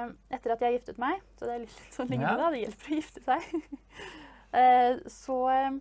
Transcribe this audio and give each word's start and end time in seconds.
eh, 0.00 0.12
etter 0.36 0.52
at 0.56 0.60
jeg 0.64 0.78
giftet 0.78 0.98
meg, 0.98 1.20
så 1.38 1.46
det 1.46 1.54
er 1.54 1.62
litt 1.66 1.94
sånn 1.94 2.08
lignende, 2.10 2.42
Ja. 2.46 2.50
det 2.50 2.62
hjelper 2.64 2.90
å 2.90 2.98
gifte 3.00 3.22
seg, 3.22 3.42
så, 5.10 5.36
eh, 5.54 5.78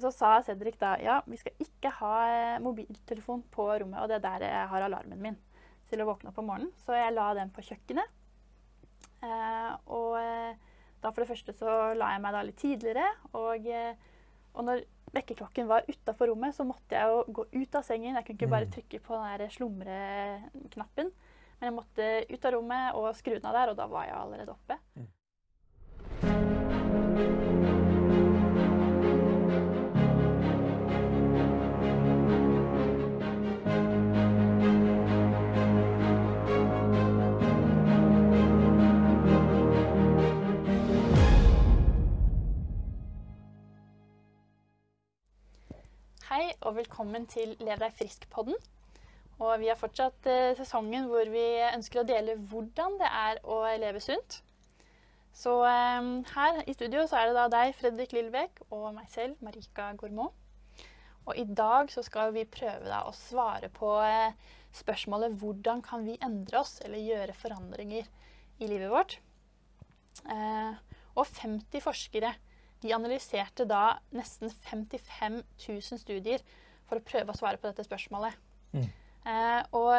så 0.00 0.12
sa 0.12 0.30
Cedric 0.42 0.78
da 0.80 0.94
ja, 1.02 1.20
vi 1.26 1.36
skal 1.36 1.52
ikke 1.60 1.90
ha 2.00 2.14
eh, 2.30 2.58
mobiltelefon 2.64 3.42
på 3.52 3.68
rommet, 3.82 4.00
og 4.02 4.08
det 4.08 4.16
er 4.20 4.26
der 4.26 4.46
jeg 4.48 4.68
har 4.72 4.86
alarmen 4.88 5.20
min 5.22 5.36
til 5.90 6.00
å 6.02 6.06
våkne 6.06 6.30
opp 6.30 6.38
om 6.38 6.46
morgenen. 6.46 6.72
Så 6.86 6.94
jeg 6.94 7.12
la 7.14 7.32
den 7.34 7.50
på 7.50 7.62
kjøkkenet. 7.66 8.06
Og 9.90 10.14
eh, 10.20 10.54
da 11.02 11.10
for 11.10 11.22
det 11.24 11.28
første 11.30 11.52
så 11.56 11.72
la 11.98 12.12
jeg 12.14 12.22
meg 12.22 12.32
da 12.36 12.42
litt 12.46 12.60
tidligere, 12.60 13.06
og, 13.34 13.66
og 14.54 14.64
når 14.68 14.84
vekkerklokken 15.16 15.66
var 15.66 15.82
utafor 15.90 16.30
rommet, 16.30 16.54
så 16.54 16.62
måtte 16.68 16.94
jeg 16.94 17.10
jo 17.10 17.24
gå 17.40 17.44
ut 17.56 17.74
av 17.74 17.82
sengen. 17.82 18.14
Jeg 18.14 18.24
kunne 18.28 18.38
ikke 18.38 18.50
bare 18.52 18.68
Mm. 18.68 18.72
trykke 18.76 19.00
på 19.02 19.18
den 19.40 19.50
slumreknappen. 19.56 21.10
Men 21.60 21.68
jeg 21.68 21.76
måtte 21.76 22.04
ut 22.32 22.44
av 22.48 22.52
rommet 22.54 22.94
og 22.96 23.10
skru 23.18 23.34
den 23.34 23.48
av 23.50 23.52
der, 23.52 23.68
og 23.68 23.76
da 23.76 23.84
var 23.84 24.06
jeg 24.08 24.16
allerede 24.16 24.54
oppe. 24.56 24.80
Hei 46.30 46.54
og 46.64 46.78
velkommen 46.78 47.28
til 47.28 47.52
Lev 47.60 47.84
deg 47.84 47.92
frisk-podden. 48.00 48.56
Og 49.40 49.56
vi 49.62 49.70
har 49.70 49.78
fortsatt 49.80 50.28
eh, 50.28 50.52
sesongen 50.58 51.08
hvor 51.08 51.28
vi 51.32 51.44
ønsker 51.70 52.02
å 52.02 52.08
dele 52.08 52.36
hvordan 52.50 52.98
det 53.00 53.08
er 53.08 53.40
å 53.48 53.62
leve 53.80 54.02
sunt. 54.04 54.42
Så 55.32 55.54
eh, 55.64 56.10
her 56.34 56.60
i 56.66 56.76
studio 56.76 57.06
så 57.08 57.20
er 57.20 57.30
det 57.30 57.38
da 57.38 57.48
deg, 57.52 57.74
Fredrik 57.78 58.12
Lillebekk, 58.16 58.64
og 58.68 58.90
meg 58.98 59.08
selv, 59.12 59.40
Marika 59.44 59.90
Gourmand. 59.96 60.36
Og 61.28 61.36
i 61.38 61.44
dag 61.44 61.90
så 61.92 62.02
skal 62.04 62.32
vi 62.34 62.46
prøve 62.48 62.88
da 62.88 63.04
å 63.06 63.16
svare 63.16 63.70
på 63.72 63.94
eh, 64.04 64.36
spørsmålet 64.76 65.36
hvordan 65.40 65.82
kan 65.84 66.04
vi 66.06 66.18
endre 66.22 66.62
oss 66.62 66.78
eller 66.84 67.02
gjøre 67.02 67.36
forandringer 67.36 68.08
i 68.60 68.68
livet 68.70 68.92
vårt. 68.92 69.18
Eh, 70.26 70.72
og 71.16 71.26
50 71.26 71.84
forskere 71.84 72.34
de 72.80 72.94
analyserte 72.96 73.66
da 73.68 74.00
nesten 74.16 74.52
55 74.64 75.42
000 75.68 76.00
studier 76.00 76.42
for 76.88 76.98
å 76.98 77.04
prøve 77.04 77.32
å 77.32 77.38
svare 77.38 77.60
på 77.60 77.68
dette 77.68 77.84
spørsmålet. 77.86 78.36
Mm. 78.72 78.88
Eh, 79.30 79.60
og 79.76 79.94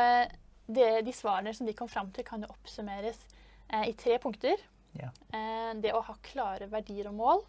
det, 0.72 0.90
de 1.08 1.14
svarene 1.16 1.54
som 1.56 1.68
de 1.68 1.76
kom 1.78 1.90
fram 1.92 2.12
til, 2.16 2.26
kan 2.28 2.44
jo 2.44 2.52
oppsummeres 2.52 3.20
eh, 3.72 3.88
i 3.92 3.96
tre 3.98 4.18
punkter. 4.24 4.60
Ja. 4.98 5.12
Eh, 5.32 5.72
det 5.82 5.94
å 5.96 6.04
ha 6.06 6.18
klare 6.26 6.68
verdier 6.72 7.10
og 7.12 7.18
mål, 7.20 7.46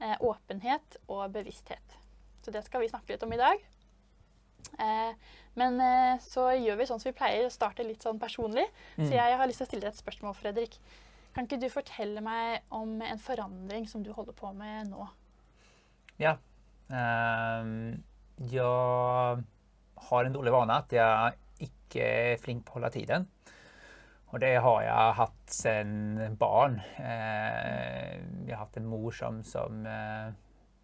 eh, 0.00 0.16
åpenhet 0.20 1.00
og 1.06 1.24
bevissthet. 1.34 1.96
Så 2.44 2.52
det 2.54 2.62
skal 2.66 2.84
vi 2.84 2.92
snakke 2.92 3.14
litt 3.14 3.24
om 3.26 3.34
i 3.34 3.40
dag. 3.40 3.64
Eh, 4.82 5.12
men 5.56 5.80
eh, 5.80 6.22
så 6.22 6.50
gjør 6.52 6.80
vi 6.80 6.88
sånn 6.88 7.00
som 7.02 7.10
vi 7.10 7.16
pleier, 7.16 7.48
å 7.48 7.52
starte 7.54 7.86
litt 7.86 8.04
sånn 8.04 8.20
personlig. 8.22 8.66
Mm. 8.96 9.06
Så 9.06 9.12
jeg 9.16 9.40
har 9.40 9.48
lyst 9.48 9.62
til 9.62 9.66
å 9.66 9.70
stille 9.70 9.86
deg 9.86 9.94
et 9.94 10.02
spørsmål, 10.04 10.36
Fredrik. 10.38 10.78
Kan 11.36 11.48
ikke 11.48 11.60
du 11.60 11.68
fortelle 11.72 12.22
meg 12.24 12.64
om 12.72 12.96
en 13.04 13.20
forandring 13.20 13.84
som 13.88 14.04
du 14.04 14.12
holder 14.16 14.36
på 14.36 14.52
med 14.56 14.88
nå? 14.88 15.08
Ja. 16.20 16.38
Ehm, 16.88 17.98
jeg 18.48 19.44
har 19.96 20.24
en 20.24 20.32
dålig 20.32 20.52
vana 20.52 20.74
att 20.74 20.92
jag 20.92 21.32
icke 21.58 22.32
är 22.32 22.36
flink 22.36 22.64
på 22.64 22.70
att 22.70 22.74
hålla 22.74 22.90
tiden. 22.90 23.26
Och 24.26 24.38
det 24.38 24.56
har 24.56 24.82
jag 24.82 25.12
haft 25.12 25.50
sedan 25.50 26.36
barn. 26.36 26.80
Eh, 26.96 28.20
har 28.50 28.56
haft 28.56 28.76
en 28.76 28.86
mor 28.86 29.10
som, 29.10 29.42
som 29.44 29.86
eh, 29.86 30.32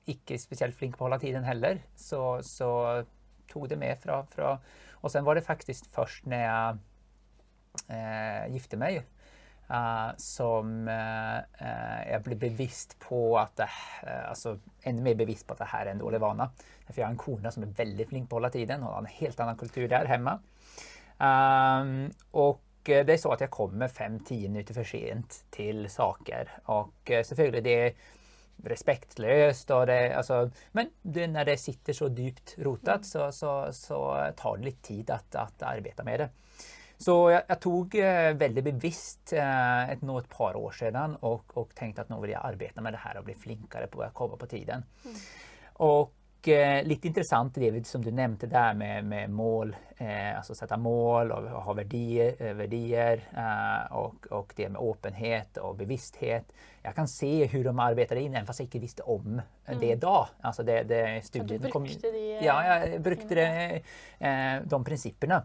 ikke 0.04 0.34
er 0.34 0.70
flink 0.70 0.98
på 0.98 1.04
att 1.04 1.10
hålla 1.10 1.18
tiden 1.18 1.44
heller. 1.44 1.82
Så, 1.96 2.42
så 2.42 3.04
tog 3.48 3.68
det 3.68 3.76
med 3.76 3.98
fra, 3.98 4.26
fra 4.26 4.58
Och 4.92 5.12
sen 5.12 5.24
var 5.24 5.34
det 5.34 5.42
faktiskt 5.42 5.86
först 5.86 6.26
när 6.26 6.44
jag 6.44 6.78
eh, 7.88 8.52
gifte 8.52 8.76
mig 8.76 9.02
Uh, 9.72 10.10
som 10.16 10.88
uh, 10.88 11.36
eh, 11.36 11.38
eh 11.38 12.12
jeg 12.12 12.38
bevisst 12.38 12.98
på 13.00 13.38
att 13.38 13.56
det, 13.56 13.68
uh, 14.06 14.28
alltså 14.28 14.58
ännu 14.82 15.02
mer 15.02 15.14
bevisst 15.14 15.46
på 15.46 15.52
att 15.52 15.58
det 15.58 15.64
här 15.64 15.86
är 15.86 15.90
en 15.90 15.98
dålig 15.98 16.20
vana. 16.20 16.50
För 16.88 17.00
jag 17.00 17.06
har 17.06 17.10
en 17.10 17.18
kona 17.18 17.50
som 17.50 17.62
är 17.62 17.66
väldigt 17.66 18.08
flink 18.08 18.30
på 18.30 18.36
att 18.36 18.42
hålla 18.42 18.50
tiden 18.50 18.82
och 18.82 18.92
har 18.92 18.98
en 18.98 19.06
helt 19.06 19.40
annan 19.40 19.56
kultur 19.56 19.88
där 19.88 20.04
hemma. 20.04 20.38
Um, 21.18 22.12
det 22.84 23.12
är 23.12 23.16
så 23.16 23.32
att 23.32 23.40
jag 23.40 23.50
kommer 23.50 23.88
fem, 23.88 24.20
tio 24.20 24.48
minuter 24.48 24.74
för 24.74 24.84
sent 24.84 25.44
till 25.50 25.90
saker. 25.90 26.48
och 26.64 27.10
eh, 27.10 27.24
selvfølgelig 27.24 27.64
det 27.64 27.86
är 27.86 27.92
respektlöst 28.64 29.70
och 29.70 29.86
det, 29.86 30.14
alltså, 30.16 30.50
men 30.72 30.90
det, 31.02 31.26
när 31.26 31.44
det 31.44 31.56
sitter 31.56 31.92
så 31.92 32.08
djupt 32.08 32.54
rotat 32.58 33.06
så, 33.06 33.32
så, 33.32 33.72
så 33.72 34.26
tar 34.36 34.56
det 34.56 34.64
lite 34.64 34.82
tid 34.82 35.10
att, 35.10 35.34
att 35.34 35.62
arbeta 35.62 36.04
med 36.04 36.20
det. 36.20 36.28
Så 37.02 37.14
jeg, 37.32 37.42
jeg 37.48 37.60
tok 37.64 37.94
eh, 37.98 38.30
veldig 38.38 38.62
bevisst 38.68 39.32
eh, 39.34 39.92
et, 39.92 40.02
nå 40.06 40.20
et 40.20 40.28
par 40.30 40.58
år 40.58 40.74
siden 40.78 41.16
og, 41.26 41.54
og 41.58 41.72
tenkte 41.78 42.04
at 42.04 42.12
nå 42.12 42.20
vil 42.22 42.34
jeg 42.36 42.44
arbeide 42.46 42.84
med 42.84 42.94
det 42.94 43.02
her 43.02 43.18
og 43.18 43.26
bli 43.26 43.34
flinkere 43.34 43.88
på 43.90 44.04
å 44.04 44.12
komme 44.14 44.38
på 44.38 44.50
tiden. 44.52 44.84
Och 45.82 46.12
eh, 46.48 46.84
lite 46.84 47.08
intressant 47.08 47.54
det 47.54 47.86
som 47.86 48.04
du 48.04 48.10
nämnde 48.10 48.46
där 48.46 48.74
med, 48.74 49.04
med 49.04 49.30
mål, 49.30 49.76
eh, 49.96 50.36
alltså 50.36 50.54
sätta 50.54 50.76
mål 50.76 51.32
och 51.32 51.42
ha 51.62 51.72
värdier, 51.72 52.34
eh, 52.38 52.54
värdier 52.54 53.20
eh, 53.36 53.92
och, 53.96 54.26
och 54.30 54.52
det 54.56 54.68
med 54.68 54.80
öppenhet 54.82 55.56
och 55.56 55.76
bevissthet. 55.76 56.44
Jag 56.82 56.94
kan 56.94 57.08
se 57.08 57.46
hur 57.46 57.64
de 57.64 57.78
arbetar 57.78 58.16
in 58.16 58.34
även 58.34 58.46
fast 58.46 58.60
jag 58.60 58.66
inte 58.66 58.78
visste 58.78 59.02
om 59.02 59.42
det 59.80 59.94
då. 59.94 60.28
Alltså 60.40 60.62
det, 60.62 60.82
det 60.82 61.24
studien 61.24 61.70
kom- 61.70 61.82
brukte 61.84 62.10
de 62.10 62.38
eh, 62.38 62.44
Ja, 62.46 62.78
jag 62.86 63.00
brukte 63.02 63.34
det, 63.34 63.82
eh, 64.26 64.62
de 64.64 64.84
principerna. 64.84 65.44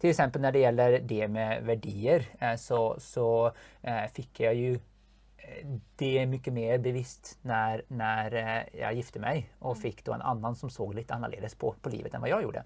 Till 0.00 0.10
exempel 0.10 0.42
när 0.42 0.52
det 0.52 0.58
gäller 0.58 0.98
det 1.00 1.28
med 1.28 1.62
värdier 1.62 2.24
eh, 2.38 2.54
så, 2.56 2.96
så 2.98 3.52
eh, 3.82 4.04
fick 4.12 4.40
jag 4.40 4.54
ju 4.54 4.78
det 5.96 6.26
mycket 6.26 6.52
mer 6.52 6.78
bevisst 6.78 7.38
när, 7.42 7.82
när 7.88 8.34
eh, 8.34 8.80
jag 8.80 8.94
gifte 8.94 9.18
mig 9.18 9.50
och 9.58 9.78
fick 9.78 10.04
då 10.04 10.12
en 10.12 10.22
annan 10.22 10.56
som 10.56 10.70
såg 10.70 10.94
lite 10.94 11.14
annorledes 11.14 11.54
på, 11.54 11.74
på 11.82 11.88
livet 11.88 12.14
än 12.14 12.20
vad 12.20 12.30
jag 12.30 12.42
gjorde. 12.42 12.64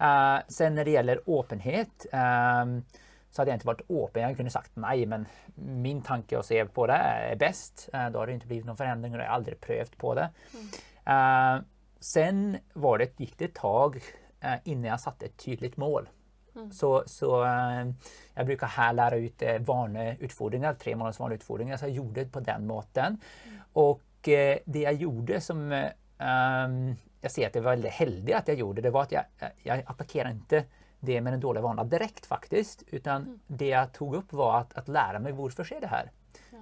Eh, 0.00 0.38
sen 0.48 0.74
när 0.74 0.84
det 0.84 0.90
gäller 0.90 1.20
öppenhet 1.26 2.06
ehm, 2.12 2.84
så 3.30 3.42
hade 3.42 3.50
jag 3.50 3.56
inte 3.56 3.66
varit 3.66 3.90
öppen. 3.90 4.22
Jag 4.22 4.36
kunde 4.36 4.50
sagt 4.50 4.70
nej, 4.74 5.06
men 5.06 5.26
min 5.54 6.02
tanke 6.02 6.38
att 6.38 6.46
se 6.46 6.64
på 6.64 6.86
det 6.86 6.92
är 6.92 7.36
bäst. 7.36 7.88
Eh, 7.92 8.10
då 8.10 8.18
har 8.18 8.26
det 8.26 8.32
inte 8.32 8.46
blivit 8.46 8.66
någon 8.66 8.76
förändring 8.76 9.14
och 9.14 9.20
jag 9.20 9.26
har 9.26 9.34
aldrig 9.34 9.60
prövat 9.60 9.96
på 9.96 10.14
det. 10.14 10.30
Eh, 11.04 11.58
sen 12.00 12.58
var 12.72 12.98
det, 12.98 13.20
gick 13.20 13.38
det 13.38 13.44
ett 13.44 13.54
tag 13.54 14.02
innan 14.64 14.84
jag 14.84 15.00
satte 15.00 15.26
ett 15.26 15.36
tydligt 15.36 15.76
mål. 15.76 16.08
Så, 16.72 17.02
så 17.06 17.44
eh, 17.44 17.86
jag 18.34 18.46
brukar 18.46 18.66
här 18.66 18.92
lära 18.92 19.16
ut 19.16 19.42
eh, 19.42 19.58
vaneutfordringar, 19.58 20.74
tre 20.74 20.96
månaders 20.96 21.18
vaneutfordringar, 21.18 21.76
så 21.76 21.84
jag 21.84 21.92
gjorde 21.92 22.24
det 22.24 22.30
på 22.30 22.40
den 22.40 22.66
måten. 22.66 23.20
Och 23.72 24.28
eh, 24.28 24.58
det 24.64 24.80
jag 24.80 24.94
gjorde 24.94 25.40
som 25.40 25.72
ehm, 26.18 26.94
jag 27.20 27.30
ser 27.30 27.46
att 27.46 27.52
det 27.52 27.60
var 27.60 27.70
väldigt 27.70 27.92
heldigt 27.92 28.34
att 28.34 28.48
jag 28.48 28.56
gjorde, 28.56 28.82
det 28.82 28.90
var 28.90 29.02
att 29.02 29.12
jag, 29.12 29.24
jag 29.62 29.82
attackerade 29.86 30.30
inte 30.30 30.64
det 31.00 31.20
med 31.20 31.32
den 31.32 31.40
dåliga 31.40 31.62
vanan 31.62 31.88
direkt 31.88 32.26
faktiskt, 32.26 32.82
utan 32.86 33.40
det 33.46 33.68
jag 33.68 33.92
tog 33.92 34.14
upp 34.14 34.32
var 34.32 34.58
att, 34.58 34.74
att 34.74 34.88
lära 34.88 35.18
mig 35.18 35.32
varför 35.32 35.64
sker 35.64 35.80
det 35.80 35.86
här. 35.86 36.10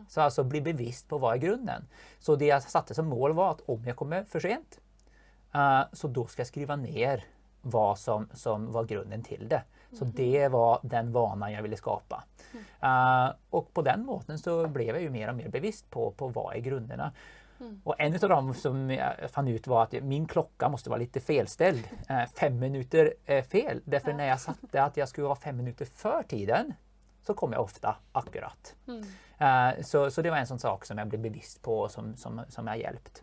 Så 0.09 0.21
alltså 0.21 0.45
bli 0.45 0.61
bevisst 0.61 1.09
på 1.09 1.19
vad 1.19 1.34
är 1.34 1.39
grunden. 1.39 1.89
Så 2.19 2.37
det 2.37 2.45
jag 2.45 2.62
satte 2.62 2.95
som 2.95 3.07
mål 3.07 3.33
var 3.33 3.51
att 3.51 3.61
om 3.61 3.84
jag 3.84 3.97
kommer 3.97 4.25
för 4.25 4.41
sent, 4.41 4.81
eh, 5.55 5.83
så 5.93 6.09
då 6.09 6.27
ska 6.27 6.41
jag 6.41 6.47
skriva 6.47 6.77
ner 6.77 7.25
vad 7.62 7.99
som, 7.99 8.28
som 8.33 8.72
var 8.72 8.84
grunden 8.84 9.22
till 9.22 9.49
det. 9.49 9.62
Så 9.93 10.05
det 10.05 10.49
var 10.49 10.78
den 10.83 11.12
vanan 11.12 11.53
jag 11.53 11.62
ville 11.62 11.77
skapa. 11.77 12.25
Eh, 12.81 13.28
och 13.51 13.75
på 13.75 13.83
den 13.83 14.04
måten 14.04 14.39
så 14.39 14.66
blev 14.66 14.89
jag 14.89 15.03
ju 15.03 15.10
mer 15.10 15.28
och 15.28 15.34
mer 15.34 15.48
bevisst 15.48 15.91
på, 15.91 16.10
på 16.10 16.28
vad 16.28 16.57
är 16.57 16.60
grunderna. 16.60 17.13
Och 17.84 18.01
en 18.01 18.15
av 18.15 18.28
dem 18.28 18.54
som 18.54 18.91
jag 18.91 19.31
fann 19.31 19.48
ut 19.48 19.66
var 19.66 19.83
att 19.83 19.92
min 19.92 20.27
klocka 20.27 20.69
måste 20.69 20.91
vara 20.91 21.01
lite 21.01 21.21
felställd. 21.21 21.89
Eh, 22.09 22.27
fem 22.27 22.59
minuter 22.59 23.15
eh, 23.27 23.45
fel. 23.45 23.81
Därför 23.84 24.13
när 24.13 24.27
jag 24.27 24.41
satte 24.41 24.83
att 24.83 24.97
jag 24.97 25.09
skulle 25.09 25.27
vara 25.27 25.37
fem 25.37 25.57
minuter 25.57 25.84
för 25.84 26.22
tiden 26.22 26.75
så 27.22 27.34
kom 27.34 27.53
jag 27.53 27.63
ofta 27.63 27.97
akkurat. 28.13 28.75
Eh, 29.39 29.83
så, 29.83 30.10
så 30.10 30.22
det 30.22 30.31
var 30.31 30.36
en 30.36 30.47
sån 30.47 30.59
sak 30.59 30.84
som 30.84 30.98
jag 30.98 31.09
blev 31.09 31.21
bevisst 31.21 31.63
på 31.63 31.78
och 31.78 31.91
som, 31.91 32.16
som, 32.16 32.41
som 32.48 32.66
har 32.66 32.75
hjälpt. 32.75 33.22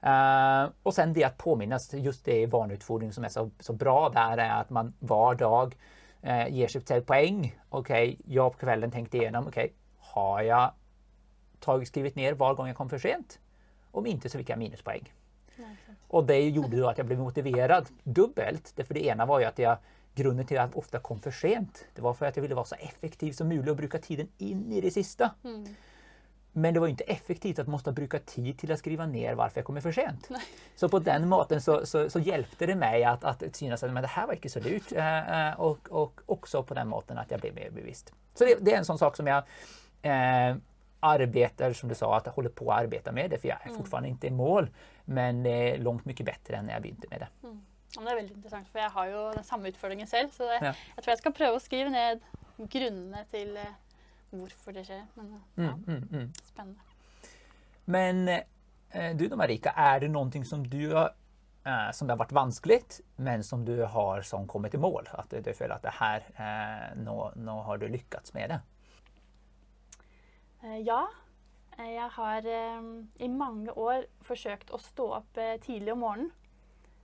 Eh, 0.00 0.68
och 0.82 0.94
sen 0.94 1.12
det 1.12 1.24
att 1.24 1.38
påminnas, 1.38 1.94
just 1.94 2.24
det 2.24 2.40
i 2.40 2.46
vanutfordring 2.46 3.12
som 3.12 3.24
är 3.24 3.28
så, 3.28 3.50
så 3.60 3.72
bra 3.72 4.08
där 4.08 4.38
är 4.38 4.60
att 4.60 4.70
man 4.70 4.94
var 4.98 5.34
dag 5.34 5.76
eh, 6.26 6.48
ger 6.48 6.68
sig 6.68 6.80
själv 6.80 7.02
poäng. 7.02 7.58
Okej, 7.68 8.18
jag 8.24 8.52
på 8.52 8.58
kvällen 8.58 8.90
tänkte 8.90 9.16
igenom, 9.16 9.46
okej, 9.46 9.72
har 9.98 10.42
jag 10.42 10.72
tagit, 11.60 11.88
skrivit 11.88 12.16
ner 12.16 12.32
var 12.32 12.54
gång 12.54 12.66
jag 12.66 12.76
kom 12.76 12.88
för 12.88 12.98
sent? 12.98 13.38
Om 13.90 14.06
inte 14.06 14.28
så 14.28 14.38
fick 14.38 14.48
jag 14.48 14.58
minuspoäng. 14.58 15.12
Och 16.08 16.24
det 16.24 16.48
gjorde 16.48 16.76
då 16.76 16.88
att 16.88 16.98
jag 16.98 17.06
blev 17.06 17.18
motiverad 17.18 17.86
dubbelt. 18.02 18.72
Därför 18.76 18.94
det 18.94 19.04
ena 19.04 19.26
var 19.26 19.40
ju 19.40 19.46
att 19.46 19.58
jag 19.58 19.76
grunden 20.14 20.46
till 20.46 20.58
att 20.58 20.70
jag 20.70 20.78
ofta 20.78 20.98
kom 20.98 21.18
för 21.18 21.30
sent, 21.30 21.84
det 21.94 22.02
var 22.02 22.14
för 22.14 22.26
att 22.26 22.36
jag 22.36 22.42
ville 22.42 22.54
vara 22.54 22.64
så 22.64 22.74
effektiv 22.74 23.32
som 23.32 23.48
möjligt 23.48 23.68
och 23.68 23.76
bruka 23.76 23.98
tiden 23.98 24.28
in 24.38 24.72
i 24.72 24.80
det 24.80 24.90
sista. 24.90 25.34
Mm. 25.44 25.66
Men 26.58 26.74
det 26.74 26.80
var 26.80 26.86
ju 26.86 26.90
inte 26.90 27.04
effektivt 27.04 27.58
att 27.58 27.66
måste 27.66 27.92
bruka 27.92 28.18
tid 28.18 28.58
till 28.58 28.72
att 28.72 28.78
skriva 28.78 29.06
ner 29.06 29.34
varför 29.34 29.58
jag 29.60 29.66
kommer 29.66 29.80
för 29.80 29.92
sent. 29.92 30.26
Nej. 30.30 30.40
Så 30.76 30.88
på 30.88 30.98
den 30.98 31.28
måten 31.28 31.60
så, 31.60 31.86
så, 31.86 32.10
så, 32.10 32.18
hjälpte 32.18 32.66
det 32.66 32.74
mig 32.74 33.04
att, 33.04 33.24
att 33.24 33.56
synas 33.56 33.82
att 33.82 33.92
men 33.92 34.02
det 34.02 34.08
här 34.08 34.26
var 34.26 34.34
inte 34.34 34.48
så 34.48 34.60
dyrt 34.60 34.92
eh, 34.92 35.48
eh, 35.48 35.60
och, 35.60 35.88
och 35.90 36.20
också 36.26 36.62
på 36.62 36.74
den 36.74 36.88
måten 36.88 37.18
att 37.18 37.30
jag 37.30 37.40
blev 37.40 37.54
mer 37.54 37.70
bevisst. 37.70 38.12
Så 38.34 38.44
det, 38.44 38.56
det 38.60 38.72
är 38.74 38.78
en 38.78 38.84
sån 38.84 38.98
sak 38.98 39.16
som 39.16 39.26
jag 39.26 39.42
eh, 40.02 40.56
arbetar, 41.00 41.72
som 41.72 41.88
du 41.88 41.94
sa, 41.94 42.16
att 42.16 42.26
jag 42.26 42.32
håller 42.32 42.48
på 42.50 42.72
att 42.72 42.80
arbeta 42.80 43.12
med 43.12 43.30
det 43.30 43.38
för 43.38 43.48
jag 43.48 43.58
är 43.60 43.66
Mm. 43.66 43.78
fortfarande 43.78 44.08
inte 44.08 44.26
i 44.26 44.30
mål. 44.30 44.70
Men 45.04 45.42
det 45.42 45.50
är 45.74 45.78
långt 45.78 46.04
mycket 46.04 46.26
bättre 46.26 46.56
än 46.56 46.66
när 46.66 46.72
jag 46.72 46.82
började 46.82 47.08
med 47.10 47.20
det. 47.20 47.28
Mm. 47.46 47.60
Det 47.96 48.10
er 48.10 48.16
veldig 48.16 48.34
interessant, 48.36 48.68
for 48.68 48.78
jeg 48.78 48.90
har 48.90 49.06
jo 49.06 49.20
den 49.32 49.44
samme 49.44 49.68
utfordringen 49.68 50.06
selv. 50.06 50.28
Så 50.30 50.42
det, 50.44 50.58
Ja. 50.60 50.72
jeg 50.96 51.04
tror 51.04 51.12
jeg 51.12 51.18
skal 51.18 51.32
prøve 51.32 51.56
å 51.56 51.60
skrive 51.60 51.90
ned 51.90 52.20
grunnene 52.58 53.24
til 53.30 53.56
eh, 53.56 53.72
hvorfor 54.38 54.72
det 54.76 54.84
skjer. 54.88 55.06
Men 55.14 55.32
ja, 55.32 55.40
Mm, 55.62 55.84
mm, 55.86 56.08
mm. 56.12 56.32
spennende. 56.44 56.80
Men 57.84 58.28
eh, 58.28 59.16
du 59.16 59.28
då 59.28 59.36
Marika, 59.36 59.70
är 59.70 60.00
det 60.00 60.08
någonting 60.08 60.44
som 60.44 60.68
du 60.70 60.92
har 60.94 61.14
eh, 61.64 61.90
som 61.92 62.08
har 62.08 62.16
varit 62.16 62.32
vanskligt 62.32 63.00
men 63.16 63.44
som 63.44 63.64
du 63.64 63.82
har 63.84 64.22
som 64.22 64.46
kommit 64.48 64.74
i 64.74 64.78
mål? 64.78 65.08
Att 65.12 65.30
du, 65.30 65.54
känner 65.58 65.74
att 65.74 65.82
det 65.82 65.92
här, 65.94 66.22
eh, 66.36 66.96
nå, 67.02 67.32
nå 67.36 67.62
har 67.62 67.78
du 67.78 67.88
lyckats 67.88 68.34
med 68.34 68.50
det? 68.50 68.60
Ja, 70.84 71.06
jeg 71.78 72.08
har 72.12 72.46
i 73.16 73.28
mange 73.28 73.70
år 73.76 74.06
forsøkt 74.24 74.70
å 74.74 74.78
stå 74.80 75.06
opp 75.20 75.36
eh, 75.38 75.58
tidlig 75.62 75.92
om 75.92 76.00
morgenen. 76.00 76.30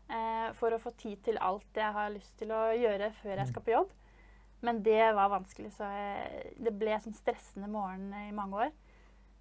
eh, 0.08 0.52
For 0.58 0.72
å 0.74 0.78
få 0.80 0.90
tid 0.98 1.20
til 1.24 1.38
alt 1.38 1.76
jeg 1.76 1.92
har 1.92 2.10
lyst 2.10 2.38
til 2.38 2.50
å 2.50 2.72
gjøre 2.74 3.12
før 3.22 3.36
jeg 3.36 3.48
skal 3.48 3.62
på 3.62 3.70
jobb. 3.74 3.92
Men 4.62 4.78
det 4.86 5.00
var 5.16 5.28
vanskelig, 5.32 5.72
så 5.74 5.88
det 6.62 6.72
ble 6.78 6.94
sånn 7.02 7.16
stressende 7.18 7.66
morgen 7.70 8.12
i 8.14 8.28
mange 8.36 8.60
år. 8.66 8.72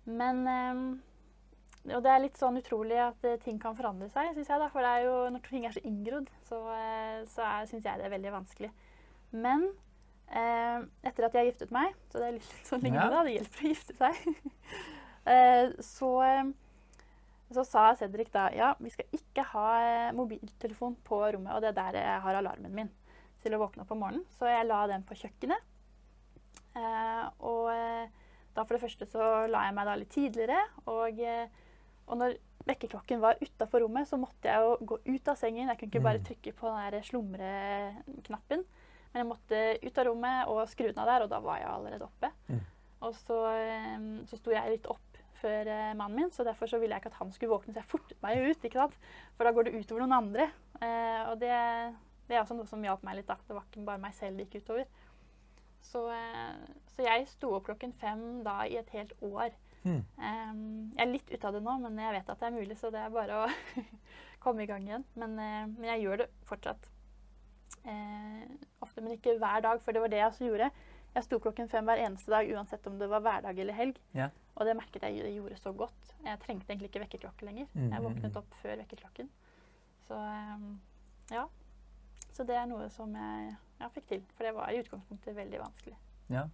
Men 0.10 0.40
eh, 0.50 1.94
Og 1.96 2.02
det 2.06 2.10
er 2.14 2.24
litt 2.24 2.38
sånn 2.42 2.58
utrolig 2.58 2.98
at 3.02 3.24
eh, 3.26 3.38
ting 3.44 3.60
kan 3.62 3.76
forandre 3.78 4.10
seg, 4.10 4.32
syns 4.36 4.50
jeg. 4.50 4.60
da, 4.62 4.68
For 4.74 4.82
det 4.86 4.90
er 4.96 5.06
jo, 5.06 5.14
når 5.34 5.44
ting 5.46 5.66
er 5.70 5.76
så 5.78 5.84
inngrodd, 5.86 6.30
så, 6.50 6.60
eh, 6.74 7.22
så 7.30 7.46
syns 7.70 7.86
jeg 7.86 8.02
det 8.02 8.08
er 8.10 8.16
veldig 8.16 8.34
vanskelig. 8.34 8.72
Men 9.34 9.68
eh, 10.32 10.82
etter 11.10 11.28
at 11.30 11.38
jeg 11.38 11.52
giftet 11.52 11.72
meg, 11.76 11.94
så 12.10 12.22
det 12.22 12.28
er 12.32 12.36
litt 12.40 12.52
sånn 12.70 12.82
lignende, 12.86 13.06
Ja. 13.06 13.14
da, 13.14 13.24
det 13.30 13.38
hjelper 13.38 13.66
å 13.66 13.72
gifte 13.76 13.98
seg, 14.02 14.42
eh, 15.36 15.70
så, 15.86 16.12
så 17.54 17.66
sa 17.68 17.86
Cedric 18.00 18.34
da 18.34 18.48
ja, 18.58 18.72
vi 18.82 18.90
skal 18.94 19.18
ikke 19.22 19.46
ha 19.54 19.68
mobiltelefon 20.18 20.98
på 21.06 21.22
rommet, 21.38 21.54
og 21.54 21.62
det 21.66 21.74
er 21.76 21.80
der 21.82 22.02
jeg 22.02 22.26
har 22.26 22.42
alarmen 22.42 22.74
min 22.82 22.92
til 23.44 23.56
å 23.58 23.60
våkne 23.62 23.84
opp 23.86 23.92
om 23.96 24.00
morgenen. 24.04 24.26
Så 24.38 24.48
jeg 24.50 24.68
la 24.70 24.84
den 24.92 25.04
på 25.08 25.18
kjøkkenet. 25.18 25.68
Eh, 26.76 27.26
og 27.44 27.68
eh, 27.74 28.08
da 28.56 28.64
for 28.64 28.76
det 28.78 28.84
første 28.84 29.08
så 29.10 29.26
la 29.52 29.66
jeg 29.68 29.76
meg 29.76 29.88
da 29.90 29.96
litt 30.00 30.14
tidligere, 30.14 30.60
og, 30.88 31.20
eh, 31.20 31.48
og 32.08 32.18
når 32.22 32.38
vekkerklokken 32.68 33.20
var 33.24 33.40
utafor 33.42 33.82
rommet, 33.84 34.08
så 34.08 34.20
måtte 34.22 34.48
jeg 34.52 34.62
jo 34.62 34.76
gå 34.92 35.00
ut 35.16 35.28
av 35.32 35.40
sengen. 35.40 35.68
Jeg 35.72 35.80
kunne 35.80 35.92
ikke 35.92 36.04
bare 36.06 36.20
Mm. 36.22 36.26
trykke 36.30 36.54
på 36.60 36.70
den 36.70 36.92
der 36.92 37.02
slumreknappen. 37.08 38.66
Men 39.14 39.20
jeg 39.26 39.28
måtte 39.28 39.62
ut 39.88 39.98
av 39.98 40.06
rommet 40.08 40.48
og 40.48 40.68
skru 40.70 40.88
den 40.88 41.00
av 41.02 41.08
der, 41.10 41.24
og 41.26 41.30
da 41.34 41.40
var 41.44 41.58
jeg 41.60 41.68
allerede 41.68 42.06
oppe. 42.08 42.30
Mm. 42.48 42.60
Og 43.02 43.16
så, 43.18 43.40
så 44.30 44.38
sto 44.38 44.52
jeg 44.54 44.72
litt 44.78 44.86
opp 44.88 45.18
før 45.42 45.66
mannen 45.98 46.16
min, 46.20 46.30
så 46.32 46.46
derfor 46.46 46.70
så 46.70 46.78
ville 46.80 46.94
jeg 46.94 47.02
ikke 47.02 47.10
at 47.16 47.18
han 47.20 47.32
skulle 47.34 47.52
våkne, 47.56 47.74
så 47.74 47.82
jeg 47.82 47.90
fortet 47.90 48.22
meg 48.22 48.38
ut. 48.46 48.62
ikke 48.64 48.78
sant? 48.78 48.96
For 49.36 49.44
da 49.44 49.52
går 49.52 49.64
det 49.68 49.74
utover 49.82 50.04
noen 50.06 50.14
andre. 50.20 50.46
Og 51.32 51.40
det, 51.42 51.58
det 52.32 52.38
er 52.38 52.46
også 52.46 52.56
noe 52.56 52.70
som 52.70 52.84
hjalp 52.88 53.02
meg 53.04 53.18
litt. 53.20 53.28
da. 53.28 53.36
Det 53.48 53.56
var 53.58 53.66
ikke 53.68 53.84
bare 53.90 54.00
meg 54.00 54.14
selv 54.16 54.40
det 54.40 54.46
gikk 54.48 54.62
utover. 54.64 54.86
Så, 55.84 56.06
eh, 56.14 56.62
så 56.96 57.04
jeg 57.04 57.28
sto 57.28 57.50
opp 57.58 57.66
klokken 57.68 57.92
fem 58.00 58.22
da 58.46 58.62
i 58.70 58.78
et 58.80 58.90
helt 58.96 59.12
år. 59.26 59.52
Mm. 59.84 59.98
Em, 60.22 60.62
jeg 60.96 61.02
er 61.04 61.10
litt 61.12 61.32
ute 61.34 61.48
av 61.50 61.56
det 61.58 61.64
nå, 61.66 61.74
men 61.82 61.98
jeg 62.00 62.14
vet 62.16 62.30
at 62.30 62.40
det 62.40 62.48
er 62.48 62.56
mulig, 62.56 62.78
så 62.80 62.92
det 62.94 63.02
er 63.02 63.10
bare 63.12 63.40
å 63.42 63.50
komme 64.46 64.64
i 64.64 64.70
gang 64.70 64.86
igjen. 64.88 65.04
Men, 65.20 65.36
eh, 65.42 65.66
men 65.74 65.90
jeg 65.90 66.06
gjør 66.06 66.24
det 66.24 66.30
fortsatt. 66.48 66.88
Eh, 67.84 68.46
ofte, 68.86 69.02
men 69.02 69.18
ikke 69.18 69.36
hver 69.42 69.64
dag, 69.66 69.82
for 69.82 69.92
det 69.92 70.04
var 70.06 70.14
det 70.14 70.22
jeg 70.22 70.30
også 70.32 70.48
gjorde. 70.48 70.72
Jeg 71.12 71.26
sto 71.28 71.40
klokken 71.44 71.68
fem 71.68 71.90
hver 71.90 72.00
eneste 72.06 72.32
dag, 72.32 72.48
uansett 72.56 72.86
om 72.88 72.96
det 73.02 73.10
var 73.12 73.26
hverdag 73.26 73.58
eller 73.60 73.76
helg. 73.76 73.98
Ja. 74.16 74.30
Og 74.56 74.68
det 74.70 74.78
merket 74.78 75.04
jeg 75.04 75.26
det 75.26 75.34
gjorde 75.34 75.58
så 75.60 75.74
godt. 75.76 76.14
Jeg 76.24 76.40
trengte 76.46 76.72
egentlig 76.72 76.88
ikke 76.92 77.02
vekkerklokke 77.04 77.50
lenger. 77.50 77.68
Mm, 77.74 77.90
Jeg 77.92 78.06
våknet 78.06 78.38
opp 78.40 78.54
før 78.62 78.78
vekkerklokken. 78.86 79.28
Så 80.08 80.20
ja. 81.34 81.48
Så 82.42 82.46
det 82.50 82.56
er 82.58 82.64
noe 82.66 82.88
som 82.90 83.12
jeg 83.14 83.50
ja, 83.78 83.88
fikk 83.94 84.06
til. 84.10 84.22
For 84.34 84.48
det 84.48 84.52
var 84.58 84.72
i 84.74 84.80
utgangspunktet 84.82 85.36
veldig 85.38 85.60
vanskelig. 85.62 85.98
Ja. 86.34 86.48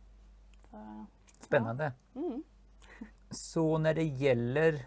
Så, 0.68 0.80
Spännande. 1.45 1.94
mm, 2.16 2.44
Så 3.30 3.78
när 3.78 3.94
det 3.94 4.04
gäller 4.04 4.86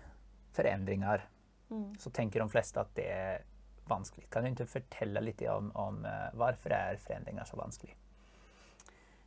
förändringar 0.53 1.29
mm. 1.71 1.95
så 1.99 2.11
tänker 2.11 2.41
de 2.41 2.51
flesta 2.51 2.81
att 2.81 2.95
det 2.95 3.11
är 3.11 3.43
vanskligt. 3.85 4.31
Kan 4.31 4.43
du 4.43 4.49
inte 4.49 4.67
förtälla 4.67 5.21
lite 5.21 5.51
om, 5.51 5.71
om 5.75 6.05
eh, 6.05 6.11
varför 6.33 6.71
är 6.71 6.97
förändringar 6.97 7.45
så 7.45 7.57
vanskligt? 7.57 7.97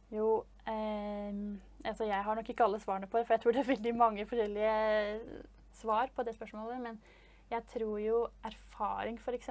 Jo, 0.10 0.44
ehm, 0.66 1.62
altså 1.86 2.04
jeg 2.06 2.24
har 2.24 2.36
nok 2.36 2.50
ikke 2.50 2.64
alle 2.64 2.80
svarene 2.80 3.08
på 3.08 3.18
det, 3.18 3.26
for 3.26 3.34
jeg 3.34 3.42
tror 3.42 3.52
det 3.52 3.60
er 3.60 3.74
veldig 3.74 3.96
mange 3.96 4.26
forskjellige 4.26 5.20
svar 5.72 6.14
på 6.16 6.24
det 6.24 6.36
spørsmålet. 6.36 6.82
Men 6.82 7.02
jeg 7.50 7.66
tror 7.74 7.98
jo 8.00 8.28
erfaring 8.44 9.18
f.eks. 9.18 9.50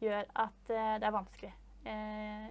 gjør 0.00 0.24
at 0.44 0.70
eh, 0.74 0.94
det 1.00 1.06
er 1.08 1.14
vanskelig. 1.16 1.52
Eh, 1.84 2.48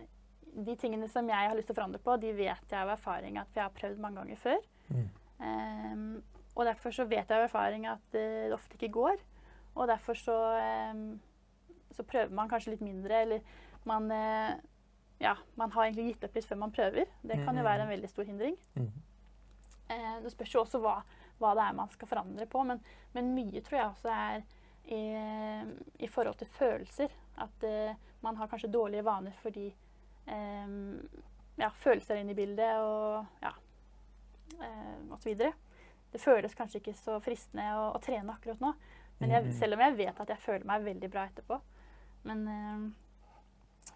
de 0.65 0.75
tingene 0.81 1.07
som 1.09 1.27
jeg 1.29 1.49
har 1.49 1.55
lyst 1.55 1.69
til 1.69 1.75
å 1.75 1.79
forandre 1.81 2.01
på, 2.03 2.15
de 2.21 2.31
vet 2.33 2.71
jeg 2.73 2.79
av 2.81 2.89
erfaring 2.95 3.37
at 3.37 3.53
jeg 3.55 3.63
har 3.63 3.75
prøvd 3.77 3.99
mange 4.01 4.21
ganger 4.23 4.39
før. 4.41 4.63
Mm. 4.89 5.07
Ehm, 5.45 6.23
og 6.55 6.65
derfor 6.65 6.91
så 6.95 7.05
vet 7.07 7.29
jeg 7.29 7.37
av 7.37 7.45
erfaring 7.45 7.85
at 7.87 8.15
eh, 8.17 8.47
det 8.49 8.55
ofte 8.57 8.75
ikke 8.79 8.91
går. 8.97 9.21
Og 9.75 9.87
derfor 9.87 10.17
så, 10.17 10.37
ehm, 10.59 11.03
så 11.95 12.03
prøver 12.03 12.33
man 12.35 12.49
kanskje 12.51 12.73
litt 12.73 12.81
mindre, 12.83 13.21
eller 13.27 13.41
man 13.87 14.09
eh, 14.11 14.55
ja, 15.21 15.35
man 15.59 15.71
har 15.75 15.85
egentlig 15.85 16.13
gitt 16.13 16.25
opp 16.27 16.35
litt 16.39 16.47
før 16.49 16.61
man 16.65 16.71
prøver. 16.75 17.05
Det 17.21 17.37
kan 17.45 17.55
jo 17.55 17.61
Mm. 17.61 17.69
være 17.69 17.81
en 17.85 17.89
veldig 17.93 18.09
stor 18.09 18.23
hindring. 18.25 18.55
Mm. 18.75 18.91
Eh, 19.89 20.19
det 20.23 20.31
spørs 20.31 20.53
jo 20.55 20.61
også 20.63 20.79
hva, 20.81 20.97
hva 21.39 21.53
det 21.57 21.63
er 21.69 21.73
man 21.77 21.89
skal 21.89 22.07
forandre 22.07 22.45
på, 22.49 22.63
men, 22.65 22.81
men 23.13 23.33
mye 23.35 23.61
tror 23.61 23.77
jeg 23.79 23.89
også 23.93 24.09
er 24.15 24.41
i, 24.89 25.01
i 25.99 26.07
forhold 26.07 26.37
til 26.39 26.47
følelser. 26.57 27.11
At 27.39 27.63
eh, 27.63 27.95
man 28.21 28.35
har 28.39 28.47
kanskje 28.51 28.71
dårlige 28.71 29.05
vaner 29.07 29.35
fordi 29.43 29.67
eh, 30.27 30.75
ja, 31.59 31.69
følelser 31.83 32.15
er 32.17 32.23
inne 32.23 32.35
i 32.35 32.39
bildet 32.39 32.77
og 32.83 33.25
ja, 33.43 33.53
eh, 34.61 35.17
videre. 35.25 35.53
Det 36.11 36.21
føles 36.21 36.55
kanskje 36.57 36.79
ikke 36.81 36.95
så 36.97 37.19
fristende 37.21 37.67
å, 37.77 37.91
å 37.95 38.01
trene 38.01 38.33
akkurat 38.33 38.61
nå. 38.63 38.73
Men 39.19 39.29
jeg, 39.35 39.43
Mhm. 39.45 39.53
selv 39.59 39.73
om 39.75 39.79
jeg 39.83 39.97
vet 39.97 40.19
at 40.23 40.29
jeg 40.29 40.39
føler 40.45 40.65
meg 40.65 40.83
veldig 40.87 41.09
bra 41.11 41.27
etterpå. 41.27 41.59
Men 42.23 42.47
eh, 42.47 42.89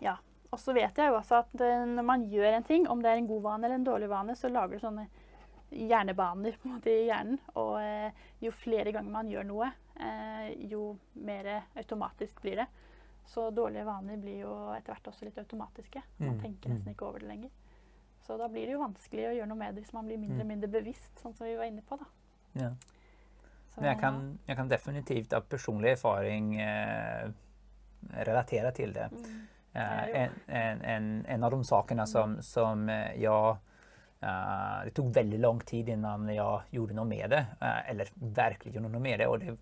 ja. 0.03 0.17
Og 0.53 0.59
så 0.61 0.73
vet 0.75 0.95
jeg 0.99 1.09
jo 1.09 1.15
også 1.17 1.39
at 1.39 1.61
eh, 1.65 1.85
når 1.89 2.05
man 2.05 2.27
gjør 2.29 2.53
en 2.59 2.63
ting, 2.67 2.87
om 2.87 3.01
det 3.01 3.09
er 3.09 3.17
en 3.17 3.27
god 3.27 3.41
vane 3.41 3.65
eller 3.65 3.79
en 3.79 3.87
dårlig 3.87 4.09
vane, 4.11 4.35
så 4.37 4.51
lager 4.51 4.75
det 4.77 4.83
sånne 4.83 5.07
hjernebaner 5.73 6.57
på 6.61 6.67
en 6.69 6.75
måte 6.75 6.91
i 6.93 7.07
hjernen. 7.07 7.39
Og 7.57 7.79
eh, 7.81 8.11
jo 8.43 8.51
flere 8.53 8.91
ganger 8.93 9.15
man 9.15 9.31
gjør 9.31 9.47
noe, 9.49 9.71
eh, 9.97 10.51
jo 10.69 10.91
mer 11.15 11.63
automatisk 11.79 12.43
blir 12.43 12.61
det. 12.61 12.67
Så 13.25 13.49
dårlige 13.51 13.85
vaner 13.85 14.17
blir 14.17 14.39
jo 14.41 14.53
etter 14.75 14.93
hvert 14.93 15.07
også 15.07 15.25
litt 15.25 15.37
automatiske. 15.37 16.01
Man 16.17 16.29
Mm, 16.29 16.41
tenker 16.41 16.69
nesten 16.69 16.87
mm. 16.87 16.93
ikke 16.95 17.05
over 17.07 17.19
det 17.19 17.27
lenger. 17.27 17.49
Så 18.21 18.37
da 18.37 18.47
blir 18.49 18.65
det 18.65 18.73
jo 18.73 18.79
vanskelig 18.79 19.25
å 19.29 19.33
gjøre 19.35 19.47
noe 19.47 19.57
med 19.57 19.75
det 19.75 19.81
hvis 19.83 19.93
man 19.93 20.05
blir 20.05 20.17
mindre 20.17 20.39
og 20.41 20.45
Mm. 20.45 20.47
mindre 20.47 20.67
bevisst, 20.69 21.19
sånn 21.21 21.33
som 21.35 21.47
vi 21.47 21.55
var 21.55 21.65
inne 21.65 21.81
på. 21.81 21.97
da. 21.97 22.05
Ja. 22.53 22.69
Så, 23.69 23.81
Men 23.81 23.89
jag 23.89 23.99
kan, 23.99 24.39
jag 24.45 24.57
kan 24.57 24.67
definitivt 24.69 25.33
av 25.33 25.41
personlig 25.41 25.91
erfaring 25.91 26.59
eh, 26.59 27.29
relatera 28.13 28.71
till 28.71 28.93
det. 28.93 29.09
Mm. 29.11 29.47
Eh, 29.73 30.21
en, 30.23 30.29
en, 30.47 30.81
en, 30.81 31.25
en 31.25 31.43
av 31.43 31.51
de 31.51 31.63
sakerna 31.63 32.05
som, 32.05 32.41
som 32.41 32.89
eh, 32.89 33.15
jag 33.21 33.57
eh, 34.21 34.83
det 34.85 34.91
tog 34.91 35.13
väldigt 35.13 35.39
lång 35.39 35.59
tid 35.59 35.89
innan 35.89 36.29
jag 36.35 36.61
gjorde 36.69 36.93
något 36.93 37.07
med 37.07 37.29
det. 37.29 37.45
eh, 37.61 37.89
eller 37.89 38.07
verkligen 38.13 38.75
gjorde 38.83 38.93
något 38.93 39.01
med 39.01 39.19
det. 39.19 39.27
Och 39.27 39.39
det 39.39 39.47
är 39.47 39.57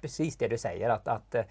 precis 0.00 0.36
det 0.36 0.48
du 0.48 0.58
säger 0.58 0.88
att, 0.90 1.08
att 1.08 1.34
mm, 1.34 1.46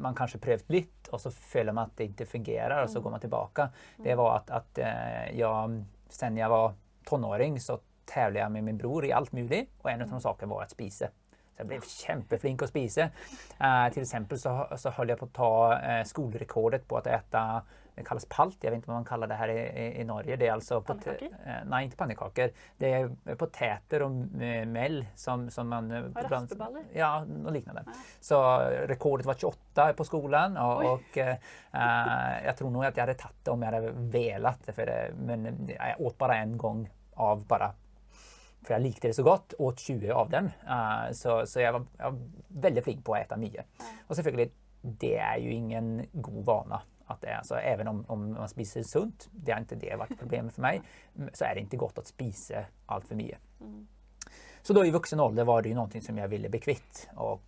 man 0.00 0.14
kanske 0.14 0.38
prövt 0.38 0.70
lite 0.70 1.10
och 1.10 1.20
så 1.20 1.30
följer 1.30 1.72
man 1.72 1.84
att 1.84 1.96
det 1.96 2.04
inte 2.04 2.26
fungerar 2.26 2.82
och 2.82 2.90
så 2.90 2.96
Mm. 2.98 3.02
går 3.02 3.10
man 3.10 3.20
tillbaka. 3.20 3.68
Det 3.96 4.10
Mm. 4.10 4.18
var 4.18 4.36
att, 4.36 4.50
att 4.50 4.78
eh, 4.78 5.38
jag, 5.38 5.84
sen 6.08 6.36
jag 6.36 6.48
var 6.48 6.72
tonåring 7.04 7.60
så 7.60 7.78
tävlade 8.04 8.38
jag 8.38 8.52
med 8.52 8.64
min 8.64 8.76
bror 8.78 9.04
i 9.04 9.12
allt 9.12 9.32
möjligt 9.32 9.70
och 9.82 9.90
en 9.90 10.00
av 10.00 10.06
de 10.06 10.10
Mm. 10.10 10.20
sakerna 10.20 10.50
var 10.54 10.62
att 10.62 10.70
spisa. 10.70 11.06
Så 11.06 11.12
jag 11.60 11.66
blev 11.66 11.80
kämpeflink 11.80 12.62
att 12.62 12.68
spisa. 12.68 13.02
Eh, 13.60 13.88
till 13.92 14.02
exempel 14.02 14.38
så, 14.38 14.68
så 14.76 14.90
höll 14.90 15.08
jag 15.08 15.18
på 15.18 15.24
att 15.24 15.32
ta 15.32 15.78
eh, 15.80 16.04
skolrekordet 16.04 16.88
på 16.88 16.96
att 16.96 17.06
äta 17.06 17.62
det 17.98 18.04
kallas 18.04 18.26
palt, 18.28 18.56
jag 18.60 18.70
vet 18.70 18.76
inte 18.76 18.88
vad 18.88 18.96
man 18.96 19.04
kallar 19.04 19.26
det 19.26 19.34
här 19.34 19.48
i, 19.48 20.00
i, 20.00 20.04
Norge. 20.04 20.36
Det 20.36 20.46
är 20.46 20.52
alltså 20.52 20.80
Pannekakor? 20.80 21.28
eh, 21.46 21.52
nej, 21.66 21.84
inte 21.84 21.96
pannekakor. 21.96 22.50
Det 22.76 22.92
är 22.92 23.34
potäter 23.34 24.02
och 24.02 24.42
eh, 24.42 24.66
mell 24.66 25.06
som, 25.14 25.50
som 25.50 25.68
man... 25.68 25.90
eh, 25.90 26.02
raspeballer? 26.14 26.82
Ja, 26.92 27.24
något 27.24 27.52
liknande. 27.52 27.82
Ja. 27.86 27.92
Så 28.20 28.60
eh, 28.60 28.88
rekordet 28.88 29.26
var 29.26 29.34
28 29.34 29.92
på 29.92 30.04
skolan 30.04 30.56
och, 30.56 30.92
och 30.92 31.18
eh, 31.18 31.36
eh, 31.72 32.44
jag 32.46 32.56
tror 32.56 32.70
nog 32.70 32.84
att 32.84 32.96
jag 32.96 33.02
hade 33.02 33.14
tagit 33.14 33.44
det 33.44 33.50
om 33.50 33.62
jag 33.62 33.72
hade 33.72 33.90
velat. 33.90 34.60
För 34.72 34.86
det, 34.86 35.10
men 35.18 35.46
eh, 35.46 35.52
jag 35.68 36.00
åt 36.00 36.18
bara 36.18 36.36
en 36.36 36.58
gång 36.58 36.90
av 37.14 37.46
bara 37.46 37.72
för 38.62 38.74
jag 38.74 38.82
likte 38.82 39.08
det 39.08 39.14
så 39.14 39.22
gott, 39.22 39.54
åt 39.58 39.78
20 39.78 40.10
av 40.10 40.30
dem. 40.30 40.50
Eh, 40.68 41.12
så 41.12 41.46
så 41.46 41.60
jag, 41.60 41.72
var, 41.72 41.86
jag 41.98 42.10
var 42.10 42.20
väldigt 42.48 42.84
flink 42.84 43.04
på 43.04 43.14
att 43.14 43.20
äta 43.20 43.36
mycket. 43.36 43.66
Ja. 43.78 43.84
Och 44.06 44.16
selvfølgelig, 44.16 44.52
det 44.82 45.18
är 45.18 45.36
ju 45.38 45.50
ingen 45.52 46.06
god 46.12 46.44
vana. 46.44 46.82
Att 47.08 47.20
det 47.20 47.28
är, 47.28 47.36
alltså, 47.36 47.54
även 47.54 47.88
om, 47.88 48.04
om 48.08 48.32
man 48.32 48.48
spiser 48.48 48.82
sunt, 48.82 49.28
det 49.32 49.52
har 49.52 49.60
inte 49.60 49.74
det 49.74 49.96
varit 49.96 50.18
problemet 50.18 50.54
för 50.54 50.62
mig, 50.62 50.82
så 51.32 51.44
är 51.44 51.54
det 51.54 51.60
inte 51.60 51.76
gott 51.76 51.98
att 51.98 52.06
spisa 52.06 52.64
allt 52.86 53.08
för 53.08 53.14
mycket. 53.14 53.38
Mm. 53.60 53.86
Så 54.62 54.72
då 54.72 54.86
i 54.86 54.90
vuxen 54.90 55.20
ålder 55.20 55.44
var 55.44 55.62
det 55.62 55.68
ju 55.68 55.74
någonting 55.74 56.02
som 56.02 56.18
jag 56.18 56.28
ville 56.28 56.48
bli 56.48 56.60
kvitt 56.60 57.08
och 57.14 57.42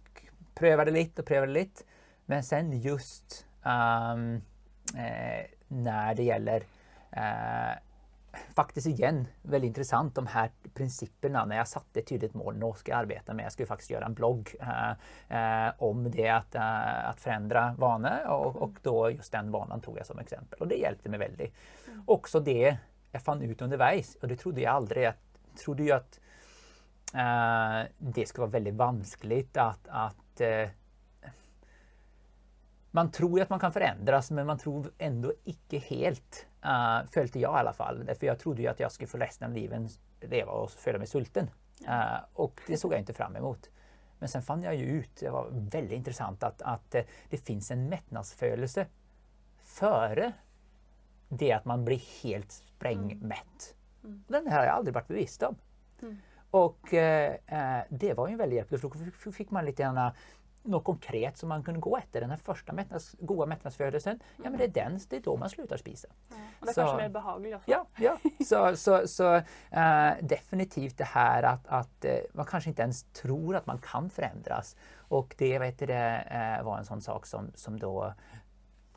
prövade 0.55 0.90
lite 0.90 1.23
och 1.23 1.29
prövade 1.29 1.52
lite. 1.52 1.83
Men 2.26 2.45
sen 2.45 2.81
just 2.81 3.47
ehm, 3.64 4.40
eh, 4.97 5.47
när 5.69 6.14
det 6.14 6.23
gäller 6.23 6.62
eh, 7.11 7.79
faktiskt 8.54 8.87
igen 8.87 9.26
väldigt 9.42 9.68
intressant 9.68 10.14
de 10.14 10.26
här 10.26 10.50
principerna 10.75 11.44
när 11.44 11.56
jag 11.56 11.68
satte 11.68 12.00
ett 12.00 12.06
tydligt 12.06 12.34
mål. 12.34 12.56
Nu 12.56 12.72
ska 12.76 12.92
jag 12.92 12.99
arbeta 12.99 13.34
med, 13.34 13.44
jag 13.44 13.52
ju 13.58 13.66
faktiskt 13.66 13.90
göra 13.90 14.04
en 14.04 14.14
blogg 14.14 14.54
eh, 14.60 15.66
eh, 15.66 15.72
om 15.78 16.10
det 16.10 16.28
att, 16.28 16.54
eh, 16.54 17.08
att 17.08 17.20
förändra 17.20 17.75
vanor 17.78 18.26
och, 18.28 18.56
och 18.56 18.72
då 18.82 19.10
just 19.10 19.32
den 19.32 19.50
vanan 19.50 19.80
tog 19.80 19.99
jag 19.99 20.06
som 20.06 20.18
exempel 20.18 20.60
och 20.60 20.68
det 20.68 20.76
hjälpte 20.76 21.08
mig 21.08 21.18
väldigt. 21.18 21.54
Också 22.06 22.40
det 22.40 22.76
jag 23.12 23.22
fann 23.22 23.42
ut 23.42 23.62
underveis 23.62 24.16
och 24.22 24.28
det 24.28 24.37
trodde 24.37 24.60
jag 24.60 24.75
aldrig. 24.75 25.04
Jag 25.04 25.14
trodde 25.64 25.82
ju 25.82 25.92
att 25.92 26.20
eh, 27.14 27.90
det 27.99 28.26
skulle 28.26 28.42
vara 28.42 28.50
väldigt 28.50 28.75
vanskligt 28.75 29.56
att, 29.56 29.88
att 29.88 30.40
eh, 30.40 30.68
man 32.90 33.11
tror 33.11 33.40
att 33.40 33.50
man 33.50 33.61
kan 33.61 33.73
förändras 33.73 34.30
men 34.30 34.47
man 34.47 34.59
tror 34.59 34.92
ändå 34.99 35.32
icke 35.44 35.78
helt. 35.78 36.47
Uh, 36.64 37.06
följde 37.11 37.38
jag 37.38 37.56
i 37.56 37.59
alla 37.59 37.73
fall. 37.73 38.11
För 38.18 38.26
jag 38.26 38.38
trodde 38.38 38.62
ju 38.62 38.68
att 38.68 38.80
jag 38.80 38.92
skulle 38.92 39.09
få 39.09 39.18
resten 39.18 39.49
av 39.50 39.54
livet 39.54 40.00
leva 40.20 40.52
och 40.52 40.70
föda 40.70 40.99
mig 40.99 41.06
sulten. 41.06 41.50
Eh, 41.87 42.18
och 42.32 42.61
det 42.66 42.76
såg 42.76 42.92
jag 42.92 43.00
inte 43.00 43.12
fram 43.12 43.37
emot. 43.37 43.70
Men 44.18 44.28
sen 44.28 44.42
fann 44.42 44.62
jag 44.62 44.75
ju 44.75 44.85
ut, 44.85 45.16
det 45.20 45.30
var 45.30 45.49
väldigt 45.50 45.92
intressant, 45.92 46.42
att, 46.42 46.62
att 46.62 46.94
eh, 46.94 47.02
det 47.30 47.37
finns 47.37 47.70
en 47.70 47.88
mättnadsfödelse 47.88 48.87
före 49.62 50.32
det 51.28 51.52
att 51.52 51.64
man 51.64 51.85
blir 51.85 52.23
helt 52.23 52.52
sprängmätt. 52.52 53.75
Mm. 54.04 54.25
Den 54.28 54.47
här 54.47 54.59
har 54.59 54.66
jag 54.66 54.75
aldrig 54.75 54.94
varit 54.94 55.09
bevisst 55.09 55.42
om. 55.42 55.56
Mm. 56.02 56.16
Och 56.50 56.94
eh, 56.94 57.37
eh, 57.47 57.85
det 57.88 58.14
var 58.14 58.28
ju 58.28 58.32
en 58.32 58.38
väldig 58.38 58.56
hjälp. 58.56 58.68
För 58.68 58.78
då 58.78 58.90
fick- 58.90 59.35
fick 59.35 59.50
man 59.50 59.64
lite 59.64 59.82
grann 59.82 60.11
något 60.62 60.85
konkret 60.85 61.37
som 61.38 61.49
man 61.49 61.62
kunde 61.62 61.81
gå 61.81 61.97
efter. 61.97 62.21
Den 62.21 62.31
här 62.31 62.37
första 62.37 62.73
mättnads, 62.73 63.17
goda 63.21 63.47
mättnadsfödelsen, 63.47 64.21
ja 64.37 64.50
men 64.50 64.59
det 64.59 64.64
är 64.64 64.69
den, 64.69 65.00
det 65.09 65.17
är 65.17 65.21
då 65.21 65.37
man 65.37 65.50
slutar 65.50 65.76
spisa. 65.76 66.09
Ja. 66.29 66.35
Och 66.61 66.67
det 66.67 66.71
är 66.71 66.75
Så- 66.75 66.81
kanske 66.81 66.97
mer 66.97 67.09
behagligt 67.09 67.57
också. 67.57 67.71
Ja, 67.71 67.87
ja. 67.99 68.17
Så, 68.47 68.76
så, 68.76 69.09
så 69.09 69.35
eh, 69.71 70.11
definitivt 70.23 70.99
det 70.99 71.05
här 71.05 71.43
att, 71.43 71.67
att 71.67 72.05
eh, 72.05 72.19
man 72.33 72.47
kanske 72.47 72.71
inte 72.71 72.83
ens 72.83 73.02
tror 73.02 73.57
att 73.57 73.67
man 73.67 73.79
kan 73.79 74.11
förändras. 74.11 74.76
Och 74.97 75.35
det, 75.38 75.59
vet 75.59 75.79
du, 75.79 75.93
eh, 75.93 76.62
var 76.62 76.79
en 76.79 76.85
sån 76.85 77.00
sak 77.00 77.26
som, 77.26 77.50
som 77.55 77.79
då 77.79 78.14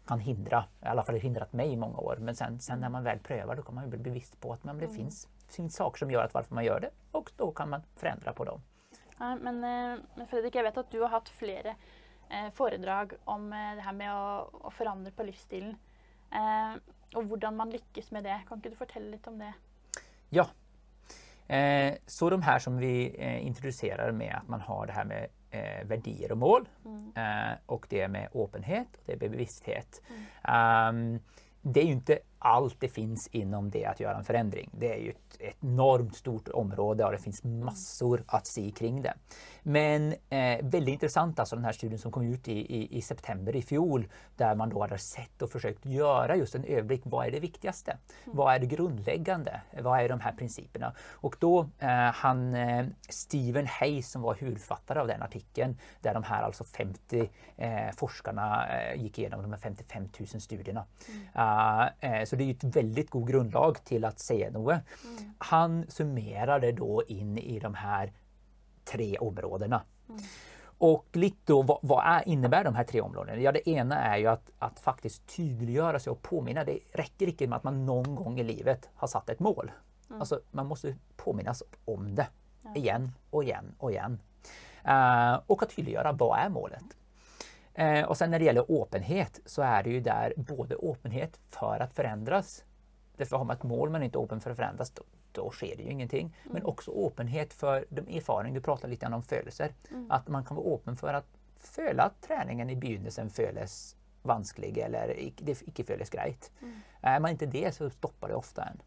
kan 0.08 0.20
hindra, 0.20 0.66
i 0.82 0.86
alla 0.86 1.04
fall 1.04 1.16
hindrat 1.16 1.54
mig 1.54 1.72
i 1.72 1.76
många 1.76 1.98
år. 1.98 2.18
Men 2.20 2.36
sen, 2.36 2.60
sen 2.60 2.80
när 2.80 2.90
man 2.90 3.04
väl 3.04 3.20
prövar 3.20 3.56
då 3.56 3.62
kan 3.64 3.76
man 3.76 3.90
bli 3.90 4.00
bevisst 4.00 4.40
på 4.40 4.54
att 4.54 4.64
man, 4.64 4.78
det 4.78 4.88
finns, 4.88 5.28
finns 5.48 5.76
saker 5.76 5.98
som 5.98 6.12
gör 6.12 6.24
att 6.26 6.34
varför 6.34 6.56
man 6.56 6.66
gör 6.66 6.80
det 6.80 6.90
och 7.12 7.32
då 7.38 7.52
kan 7.52 7.70
man 7.70 7.82
förändra 7.96 8.34
på 8.34 8.44
dem. 8.44 8.62
Ja, 9.24 9.36
men, 9.36 9.56
eh, 9.64 10.00
men 10.16 10.28
Fredrik, 10.28 10.56
jag 10.56 10.64
vet 10.64 10.78
att 10.78 10.92
du 10.92 11.02
har 11.02 11.08
haft 11.10 11.30
flera 11.30 11.70
eh, 12.30 12.50
foredrag 12.54 13.14
om 13.24 13.54
eh, 13.54 13.76
det 13.76 13.82
här 13.82 13.94
med 13.94 14.14
att, 14.14 14.66
att 14.66 14.74
förändra 14.74 15.12
på 15.12 15.24
livsstilen. 15.24 15.78
Och 17.16 17.24
hur 17.24 17.52
man 17.52 17.70
lyckas 17.70 18.12
med 18.12 18.24
det. 18.24 18.42
Kan 18.48 18.58
inte 18.58 18.70
du 18.70 18.76
berätta 18.76 19.00
lite 19.00 19.30
om 19.30 19.40
det? 19.40 19.54
Ja. 20.30 20.48
Så 22.08 22.30
de 22.30 22.42
här 22.42 22.60
som 22.60 22.78
vi 22.78 23.16
introducerar 23.42 24.12
med 24.12 24.36
att 24.36 24.48
man 24.48 24.62
har 24.62 24.86
det 24.86 24.94
här 24.94 25.06
med 25.06 25.28
eh, 25.52 25.88
värderingar 25.88 26.32
och 26.32 26.38
mål 26.38 26.70
Mm. 26.86 27.58
och 27.66 27.86
det 27.90 28.08
med 28.08 28.30
öppenhet 28.34 28.88
och 28.98 29.04
det 29.06 29.22
med 29.22 29.32
bevissthet. 29.32 30.02
Mm. 30.10 30.24
Ehm, 30.44 31.20
det 31.62 31.82
är 31.82 31.86
ju 31.86 31.92
inte 31.92 32.20
allt 32.44 32.80
det 32.80 32.88
finns 32.88 33.28
inom 33.28 33.70
det 33.70 33.86
att 33.86 34.00
göra 34.00 34.18
en 34.18 34.24
förändring. 34.24 34.70
Det 34.72 34.94
är 34.94 34.98
ju 34.98 35.10
ett, 35.10 35.38
ett 35.40 35.56
enormt 35.62 36.16
stort 36.16 36.48
område 36.48 37.06
och 37.06 37.12
det 37.12 37.18
finns 37.18 37.44
massor 37.44 38.24
att 38.28 38.48
se 38.48 38.72
kring 38.72 39.02
det. 39.02 39.14
Men 39.62 40.14
eh, 40.30 40.60
väldigt 40.62 40.94
intressant 40.94 41.40
alltså 41.40 41.56
den 41.56 41.66
här 41.66 41.72
studien 41.72 42.00
som 42.00 42.12
kom 42.12 42.24
ut 42.24 42.48
i, 42.48 42.52
i, 42.52 42.98
i 42.98 43.02
september 43.02 43.56
i 43.56 43.62
fjol 43.62 44.08
där 44.36 44.56
man 44.56 44.70
då 44.70 44.82
hade 44.82 44.98
sett 44.98 45.42
och 45.42 45.50
försökt 45.50 45.86
göra 45.86 46.36
just 46.36 46.56
en 46.56 46.64
överblick. 46.64 47.02
Vad 47.06 47.28
är 47.28 47.32
det 47.32 47.40
viktigaste? 47.40 47.98
Vad 48.26 48.56
är 48.56 48.60
det 48.60 48.66
grundläggande? 48.66 49.62
Vad 49.82 50.00
är 50.00 50.10
de 50.10 50.20
här 50.20 50.32
principerna? 50.32 50.94
Och 51.12 51.36
då 51.40 51.70
eh, 51.80 51.90
han 52.14 52.54
eh, 52.54 52.86
Stephen 53.10 53.68
Hayes 53.68 54.12
som 54.12 54.22
var 54.22 54.36
huvudförfattare 54.36 55.00
av 55.00 55.08
den 55.08 55.22
artikeln 55.22 55.78
där 56.02 56.14
de 56.14 56.24
här 56.24 56.44
alltså 56.44 56.64
50 56.64 57.30
eh, 57.58 57.92
forskarna 57.98 58.68
eh, 58.68 59.02
gick 59.02 59.20
igenom 59.20 59.42
de 59.42 59.52
här 59.52 59.60
55 59.60 60.10
000 60.20 60.28
studierna. 60.28 60.86
Uh, 61.36 62.10
eh, 62.10 62.26
så 62.34 62.38
det 62.38 62.44
är 62.44 62.46
ju 62.46 62.52
ett 62.52 62.64
väldigt 62.64 63.10
god 63.10 63.28
grundlag 63.28 63.84
till 63.84 64.06
att 64.06 64.20
säga 64.20 64.52
något. 64.52 64.82
Han 65.38 65.86
summerade 65.90 66.72
då 66.72 67.04
in 67.08 67.38
i 67.38 67.60
de 67.60 67.74
här 67.74 68.14
tre 68.86 69.18
områdena. 69.18 69.82
Och 70.78 71.06
lite 71.12 71.38
då, 71.46 71.62
vad, 71.62 71.80
vad 71.82 72.06
är, 72.06 72.28
innebär 72.28 72.64
de 72.64 72.76
här 72.76 72.84
tre 72.84 73.02
områdena? 73.02 73.42
Ja, 73.42 73.52
det 73.52 73.70
ena 73.70 74.00
är 74.00 74.18
ju 74.18 74.28
att, 74.28 74.50
att 74.60 74.80
faktiskt 74.80 75.36
tydliggöra 75.36 76.00
sig 76.00 76.12
och 76.12 76.22
påminna. 76.22 76.64
Det 76.64 76.80
räcker 76.94 77.28
inte 77.28 77.48
med 77.48 77.58
att 77.58 77.64
man 77.64 77.86
någon 77.86 78.16
gång 78.16 78.40
i 78.40 78.44
livet 78.44 78.90
har 78.96 79.08
satt 79.08 79.30
ett 79.30 79.40
mål. 79.40 79.72
Alltså, 80.20 80.40
man 80.52 80.66
måste 80.66 80.96
påminnas 81.16 81.64
om 81.86 82.16
det 82.16 82.28
igen 82.76 83.12
och 83.30 83.44
igen 83.44 83.76
och 83.78 83.92
igen. 83.92 84.20
Eh, 84.84 85.40
och 85.48 85.64
att 85.64 85.76
tydliggöra 85.76 86.12
vad 86.12 86.40
är 86.40 86.50
målet. 86.50 86.84
Eh, 87.74 88.06
och 88.06 88.18
sen 88.18 88.32
när 88.32 88.40
det 88.40 88.46
gäller 88.46 88.82
öppenhet 88.82 89.40
så 89.46 89.62
är 89.62 89.84
det 89.84 89.90
ju 89.90 90.00
där 90.00 90.34
både 90.38 90.76
öppenhet 90.76 91.40
för 91.50 91.80
att 91.80 91.94
förändras. 91.94 92.64
Därför 93.18 93.38
har 93.38 93.46
man 93.46 93.56
ett 93.56 93.64
mål 93.64 93.90
men 93.90 94.04
inte 94.04 94.20
öppen 94.20 94.42
för 94.42 94.52
att 94.52 94.58
förändras, 94.58 94.92
då, 94.92 95.04
då 95.32 95.52
sker 95.52 95.76
det 95.78 95.84
ju 95.84 95.90
ingenting. 95.90 96.36
Men 96.44 96.66
också 96.66 96.92
öppenhet 97.08 97.54
för 97.54 97.86
de 97.90 98.18
erfarenheter, 98.18 98.60
du 98.60 98.62
pratar 98.64 98.88
lite 98.88 99.02
grann 99.02 99.14
om 99.14 99.24
födelser. 99.24 99.74
Att 100.10 100.28
man 100.28 100.46
kan 100.46 100.58
vara 100.58 100.76
öppen 100.76 100.96
för 100.96 101.14
att 101.14 101.28
föla 101.58 102.04
att 102.04 102.22
träningen 102.22 102.70
i 102.70 102.76
begynnelsen 102.76 103.30
föles 103.30 103.96
vansklig 104.22 104.78
eller 104.78 105.32
det 105.38 105.62
icke 105.62 105.84
föles 105.84 106.10
grejt. 106.10 106.52
Är 107.02 107.20
man 107.20 107.32
inte 107.32 107.46
det 107.46 107.76
så 107.76 107.90
stoppar 107.90 108.28
det 108.28 108.36
ofta 108.36 108.64
en. 108.64 108.82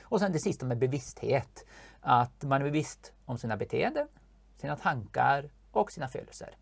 Och 0.00 0.20
sen 0.20 0.32
det 0.32 0.38
sista 0.38 0.66
med 0.66 0.78
bevissthet. 0.78 1.64
Att 2.00 2.42
man 2.42 2.60
är 2.60 2.64
bevisst 2.64 3.12
om 3.24 3.38
sina 3.38 3.56
beteenden, 3.56 4.08
sina 4.56 4.76
tankar 4.76 5.50
och 5.72 5.92
sina 5.92 6.08
födelser. 6.08 6.56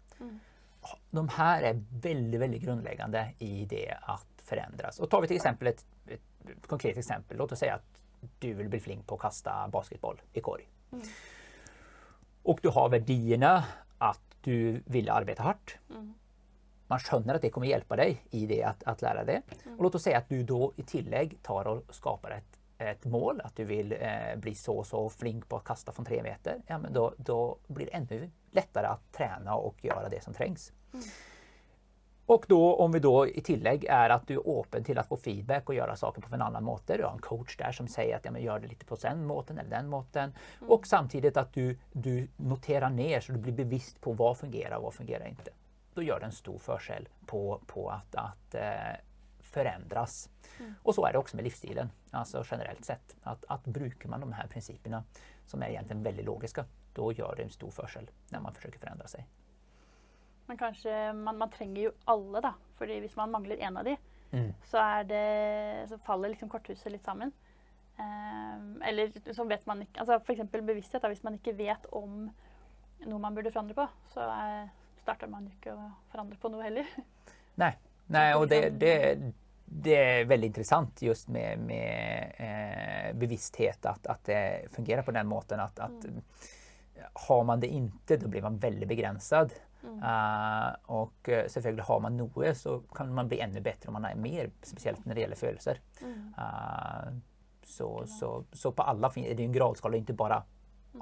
De 1.10 1.28
här 1.28 1.62
är 1.62 1.84
väldigt, 1.90 2.40
väldigt 2.40 2.62
grundläggande 2.62 3.34
i 3.38 3.64
det 3.64 3.98
att 4.02 4.26
förändras. 4.36 4.98
Och 4.98 5.10
tar 5.10 5.20
vi 5.20 5.26
till 5.26 5.36
exempel 5.36 5.66
ett, 5.66 5.86
ett 6.06 6.66
konkret 6.66 6.96
exempel. 6.96 7.36
Låt 7.36 7.52
oss 7.52 7.58
säga 7.58 7.74
att 7.74 8.00
du 8.38 8.54
vill 8.54 8.68
bli 8.68 8.80
flink 8.80 9.06
på 9.06 9.14
att 9.14 9.20
kasta 9.20 9.68
basketboll 9.68 10.20
i 10.32 10.40
korg. 10.40 10.68
Och 12.42 12.58
du 12.62 12.68
har 12.68 12.88
värdierna 12.88 13.64
att 13.98 14.20
du 14.40 14.82
vill 14.86 15.10
arbeta 15.10 15.42
hårt. 15.42 15.78
Man 16.86 16.98
skönner 16.98 17.34
att 17.34 17.42
det 17.42 17.50
kommer 17.50 17.66
hjälpa 17.66 17.96
dig 17.96 18.24
i 18.30 18.46
det 18.46 18.62
att, 18.62 18.82
att 18.82 19.02
lära 19.02 19.24
dig. 19.24 19.42
Och 19.78 19.82
låt 19.82 19.94
oss 19.94 20.02
säga 20.02 20.18
att 20.18 20.28
du 20.28 20.42
då 20.42 20.72
i 20.76 20.82
tillägg 20.82 21.42
tar 21.42 21.66
och 21.66 21.94
skapar 21.94 22.30
ett, 22.30 22.60
ett 22.78 23.04
mål, 23.04 23.40
att 23.44 23.56
du 23.56 23.64
vill 23.64 23.92
eh, 23.92 24.36
bli 24.36 24.54
så 24.54 24.78
och 24.78 24.86
så 24.86 25.10
flink 25.10 25.48
på 25.48 25.56
att 25.56 25.64
kasta 25.64 25.92
från 25.92 26.04
tre 26.04 26.22
meter. 26.22 26.62
Ja, 26.66 26.78
men 26.78 26.92
då, 26.92 27.14
då 27.16 27.58
blir 27.66 27.86
det 27.86 27.92
ännu 27.92 28.30
lättare 28.56 28.86
att 28.86 29.12
träna 29.12 29.54
och 29.54 29.84
göra 29.84 30.08
det 30.08 30.22
som 30.22 30.34
trängs. 30.34 30.72
Och 32.26 32.44
då 32.48 32.74
om 32.74 32.92
vi 32.92 32.98
då 32.98 33.28
i 33.28 33.40
tillägg 33.40 33.84
är 33.84 34.10
att 34.10 34.26
du 34.26 34.34
är 34.34 34.60
öppen 34.60 34.84
till 34.84 34.98
att 34.98 35.08
få 35.08 35.16
feedback 35.16 35.68
och 35.68 35.74
göra 35.74 35.96
saker 35.96 36.22
på 36.22 36.34
en 36.34 36.42
annan 36.42 36.64
måte. 36.64 36.96
Du 36.96 37.04
har 37.04 37.12
en 37.12 37.18
coach 37.18 37.56
där 37.56 37.72
som 37.72 37.88
säger 37.88 38.16
att 38.16 38.24
ja, 38.24 38.30
men 38.30 38.42
gör 38.42 38.58
det 38.58 38.66
lite 38.66 38.84
på 38.84 38.94
den 38.94 39.26
måten 39.26 39.58
eller 39.58 39.70
den 39.70 39.88
måten. 39.88 40.34
Och 40.68 40.86
samtidigt 40.86 41.36
att 41.36 41.52
du, 41.52 41.78
du 41.92 42.28
noterar 42.36 42.90
ner 42.90 43.20
så 43.20 43.32
du 43.32 43.38
blir 43.38 43.52
bevisst 43.52 44.00
på 44.00 44.12
vad 44.12 44.38
fungerar 44.38 44.76
och 44.76 44.82
vad 44.82 44.94
fungerar 44.94 45.26
inte. 45.26 45.50
Då 45.94 46.02
gör 46.02 46.20
det 46.20 46.26
en 46.26 46.32
stor 46.32 46.58
förskäll 46.58 47.08
på, 47.26 47.60
på 47.66 47.90
att, 47.90 48.14
att 48.14 48.54
eh, 48.54 48.96
förändras. 49.40 50.28
Och 50.82 50.94
så 50.94 51.06
är 51.06 51.12
det 51.12 51.18
också 51.18 51.36
med 51.36 51.44
livsstilen, 51.44 51.90
alltså 52.10 52.44
generellt 52.50 52.84
sett. 52.84 53.16
Att, 53.22 53.44
att 53.48 53.64
brukar 53.64 54.08
man 54.08 54.20
de 54.20 54.32
här 54.32 54.46
principerna 54.46 55.04
som 55.46 55.62
är 55.62 55.68
egentligen 55.68 56.02
väldigt 56.02 56.26
logiska, 56.26 56.64
då 56.96 57.12
gör 57.12 57.34
det 57.36 57.42
en 57.42 57.50
stor 57.50 57.70
förskäll 57.70 58.10
när 58.28 58.40
man 58.40 58.54
försöker 58.54 58.78
förändra 58.78 59.06
sig. 59.06 59.26
Men 60.46 60.58
kanske 60.58 61.12
man, 61.12 61.38
man 61.38 61.50
trenger 61.50 61.82
jo 61.82 61.90
alle, 62.04 62.40
da. 62.40 62.54
Fordi 62.78 63.00
hvis 63.00 63.16
man 63.16 63.30
mangler 63.30 63.56
en 63.56 63.76
av 63.76 63.84
de, 63.84 63.96
Mm. 64.30 64.52
så, 64.64 64.78
er 64.78 65.04
det, 65.04 65.88
så 65.88 65.98
faller 65.98 66.28
liksom 66.28 66.48
korthuset 66.48 66.92
litt 66.92 67.04
sammen. 67.04 67.32
Eh, 67.98 68.88
eller 68.88 69.32
så 69.32 69.44
vet 69.44 69.66
man 69.66 69.82
ikke 69.82 70.00
altså 70.02 70.18
F.eks. 70.18 70.50
bevissthet. 70.50 71.02
Da, 71.02 71.08
hvis 71.08 71.22
man 71.24 71.38
ikke 71.38 71.54
vet 71.56 71.86
om 71.92 72.26
noe 73.06 73.22
man 73.22 73.34
burde 73.36 73.52
forandre 73.54 73.76
på, 73.78 73.86
så 74.12 74.26
eh, 74.26 74.68
starter 75.00 75.30
man 75.30 75.46
jo 75.46 75.54
ikke 75.54 75.76
å 75.76 75.90
forandre 76.12 76.38
på 76.42 76.50
noe 76.52 76.66
heller. 76.66 76.90
Nej, 77.54 77.78
Nej 78.06 78.34
och 78.34 78.48
det, 78.48 78.70
det, 78.80 79.32
det 79.64 79.96
är 79.96 80.24
väldigt 80.24 80.48
intressant 80.48 81.02
just 81.02 81.28
med, 81.28 81.58
med 81.58 82.32
eh, 82.36 83.14
bevissthet 83.16 83.86
att, 83.86 84.06
att 84.06 84.24
det 84.24 84.72
fungerar 84.72 85.02
på 85.02 85.10
den 85.10 85.26
måten 85.26 85.60
att, 85.60 85.78
att 85.78 86.06
har 87.12 87.44
man 87.44 87.60
det 87.60 87.66
inte 87.66 88.16
då 88.16 88.28
blir 88.28 88.42
man 88.42 88.58
väldigt 88.58 88.88
begränsad. 88.88 89.52
Mm. 89.82 90.02
Eh, 90.02 90.74
och 90.86 91.28
selvfølgelig 91.48 91.84
har 91.84 92.00
man 92.00 92.16
noe 92.16 92.54
så 92.54 92.80
kan 92.80 93.14
man 93.14 93.28
bli 93.28 93.40
ännu 93.40 93.60
bättre 93.60 93.88
om 93.88 93.92
man 93.92 94.04
är 94.04 94.14
mer, 94.14 94.50
speciellt 94.62 95.04
när 95.04 95.14
det 95.14 95.20
gäller 95.20 95.36
følelser. 95.36 95.80
Mm. 96.02 96.34
Eh, 96.38 97.12
så, 97.62 98.06
så, 98.06 98.44
så 98.52 98.72
på 98.72 98.82
alla 98.82 99.12
är 99.16 99.34
det 99.34 99.44
en 99.44 99.52
gradskala, 99.52 99.96
inte 99.96 100.12
bara 100.12 100.42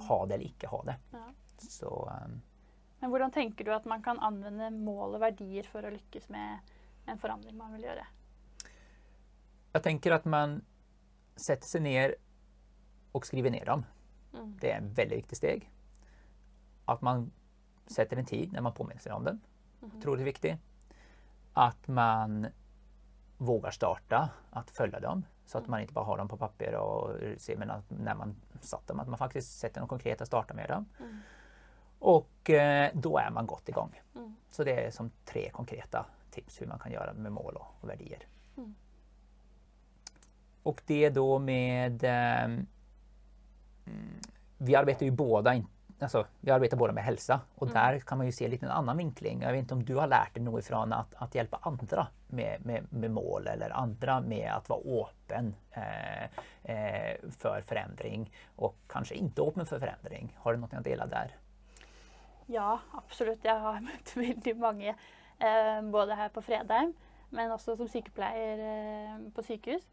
ha 0.08 0.26
det 0.26 0.34
eller 0.34 0.44
ikke 0.44 0.66
ha 0.66 0.82
det. 0.82 0.96
Ja. 1.10 1.24
Så 1.58 2.10
eh, 2.12 2.36
Men 2.98 3.10
hvordan 3.10 3.30
tenker 3.30 3.64
du 3.64 3.74
at 3.74 3.84
man 3.84 4.02
kan 4.02 4.18
anvende 4.18 4.70
mål 4.70 5.14
og 5.14 5.20
verdier 5.20 5.66
for 5.68 5.84
å 5.84 5.90
lykkes 5.92 6.28
med 6.32 6.58
en 7.06 7.18
forandring 7.18 7.56
man 7.56 7.72
vil 7.72 7.84
gjøre? 7.84 8.06
jag 9.74 9.82
tänker 9.82 10.12
att 10.12 10.24
man 10.24 10.64
sätter 11.36 11.66
sig 11.66 11.80
ner 11.80 12.14
och 13.12 13.26
skriver 13.26 13.50
ner 13.50 13.64
dem. 13.64 13.86
Mm. 14.34 14.58
Det 14.60 14.70
är 14.70 14.78
en 14.78 14.92
väldigt 14.92 15.18
viktig 15.18 15.36
steg. 15.36 15.70
Att 16.84 17.02
man 17.02 17.32
sätter 17.86 18.16
en 18.16 18.24
tid 18.24 18.52
när 18.52 18.60
man 18.60 18.72
påminner 18.72 19.00
sig 19.00 19.12
om 19.12 19.24
den. 19.24 19.40
Tror 20.02 20.16
det 20.16 20.22
är 20.22 20.24
viktigt. 20.24 20.58
Att 21.52 21.88
man 21.88 22.46
vågar 23.38 23.70
starta 23.70 24.30
att 24.50 24.70
följa 24.70 25.00
dem. 25.00 25.24
Så 25.46 25.58
att 25.58 25.68
man 25.68 25.80
inte 25.80 25.92
bara 25.92 26.04
har 26.04 26.18
dem 26.18 26.28
på 26.28 26.36
papper 26.36 26.74
och 26.74 27.10
ser 27.38 27.56
men 27.56 27.70
att 27.70 27.90
när 27.90 28.14
man 28.14 28.36
satt 28.60 28.86
dem 28.86 29.00
att 29.00 29.08
man 29.08 29.18
faktiskt 29.18 29.58
sätter 29.58 29.80
något 29.80 29.90
konkret 29.90 30.20
och 30.20 30.26
startar 30.26 30.54
med 30.54 30.68
dem. 30.68 30.86
Mm. 31.00 31.18
Och 31.98 32.50
eh, 32.50 32.90
då 32.94 33.18
är 33.18 33.30
man 33.30 33.46
gott 33.46 33.68
igång. 33.68 34.00
Mm. 34.14 34.36
Så 34.50 34.64
det 34.64 34.84
är 34.86 34.90
som 34.90 35.10
tre 35.24 35.50
konkreta 35.50 36.06
tips 36.30 36.60
hur 36.60 36.66
man 36.66 36.78
kan 36.78 36.92
göra 36.92 37.12
med 37.12 37.32
mål 37.32 37.56
och, 37.56 37.66
och 37.80 37.88
värdier. 37.88 38.26
Mm. 38.56 38.74
Och 40.62 40.82
det 40.86 41.10
då 41.10 41.38
med... 41.38 42.04
ehm, 42.04 42.66
mm, 43.86 44.20
vi 44.58 44.76
arbetar 44.76 45.06
ju 45.06 45.10
båda, 45.12 45.54
in, 45.54 45.66
alltså, 46.04 46.26
vi 46.40 46.50
arbetar 46.50 46.76
båda 46.76 46.92
med 46.92 47.04
hälsa 47.04 47.40
och 47.54 47.66
Mm. 47.66 47.74
där 47.74 47.98
kan 47.98 48.18
man 48.18 48.26
ju 48.26 48.32
se 48.32 48.48
lite 48.48 48.66
en 48.66 48.72
annan 48.72 48.96
vinkling. 48.96 49.42
Jag 49.42 49.52
vet 49.52 49.58
inte 49.58 49.74
om 49.74 49.84
du 49.84 49.94
har 49.96 50.06
lärt 50.06 50.34
dig 50.34 50.42
något 50.42 50.64
ifrån 50.64 50.92
att, 50.92 51.14
att 51.14 51.34
hjälpa 51.34 51.58
andra 51.62 52.06
med, 52.28 52.66
med, 52.66 52.92
med 52.92 53.10
mål 53.10 53.46
eller 53.46 53.70
andra 53.70 54.20
med 54.20 54.52
att 54.52 54.68
vara 54.68 55.06
öppen 55.08 55.54
eh, 55.70 56.24
eh, 56.64 57.16
för 57.38 57.60
förändring 57.66 58.30
och 58.56 58.76
kanske 58.88 59.14
inte 59.14 59.42
öppen 59.42 59.66
för 59.66 59.78
förändring. 59.78 60.36
Har 60.38 60.52
du 60.52 60.58
något 60.60 60.74
att 60.74 60.84
dela 60.84 61.06
där? 61.06 61.30
Ja, 62.46 62.78
absolutt. 62.92 63.44
Jeg 63.44 63.60
har 63.60 63.80
møtt 63.88 64.16
veldig 64.16 64.56
mange, 64.60 64.94
eh, 65.40 65.80
både 65.92 66.14
her 66.14 66.28
på 66.28 66.42
Fredheim, 66.42 66.94
men 67.30 67.50
også 67.50 67.76
som 67.76 67.88
sykepleier 67.88 68.60
eh, 68.60 69.14
på 69.34 69.42
sykehus. 69.42 69.86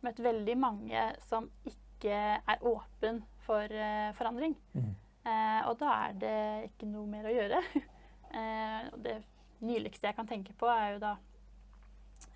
Møtt 0.00 0.20
veldig 0.22 0.54
mange 0.58 1.08
som 1.26 1.50
ikke 1.66 2.14
er 2.38 2.62
åpen 2.62 3.24
for 3.46 3.66
eh, 3.74 4.12
forandring. 4.14 4.54
Mm. 4.74 4.94
Eh, 5.28 5.62
og 5.68 5.78
da 5.80 5.94
er 6.06 6.18
det 6.22 6.36
ikke 6.70 6.88
noe 6.88 7.08
mer 7.10 7.28
å 7.28 7.34
gjøre. 7.34 7.62
eh, 8.38 8.92
det 9.04 9.18
nyligste 9.64 10.08
jeg 10.08 10.16
kan 10.16 10.28
tenke 10.28 10.54
på, 10.58 10.68
er 10.70 10.94
jo 10.94 11.00
da 11.02 11.14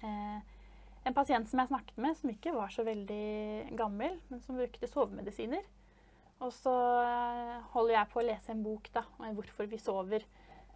eh, 0.03 0.41
en 1.07 1.17
pasient 1.17 1.49
som 1.51 1.63
jeg 1.63 1.71
snakket 1.71 2.03
med, 2.03 2.19
som 2.19 2.33
ikke 2.33 2.55
var 2.55 2.75
så 2.75 2.85
veldig 2.87 3.77
gammel, 3.79 4.19
men 4.31 4.43
som 4.45 4.59
brukte 4.59 4.91
sovemedisiner. 4.91 5.65
Og 6.43 6.53
så 6.55 6.75
eh, 7.07 7.59
holder 7.75 7.97
jeg 7.97 8.13
på 8.13 8.23
å 8.23 8.27
lese 8.27 8.55
en 8.55 8.65
bok 8.67 8.91
da, 8.95 9.07
om 9.19 9.35
hvorfor 9.39 9.71
vi 9.71 9.81
sover. 9.83 10.27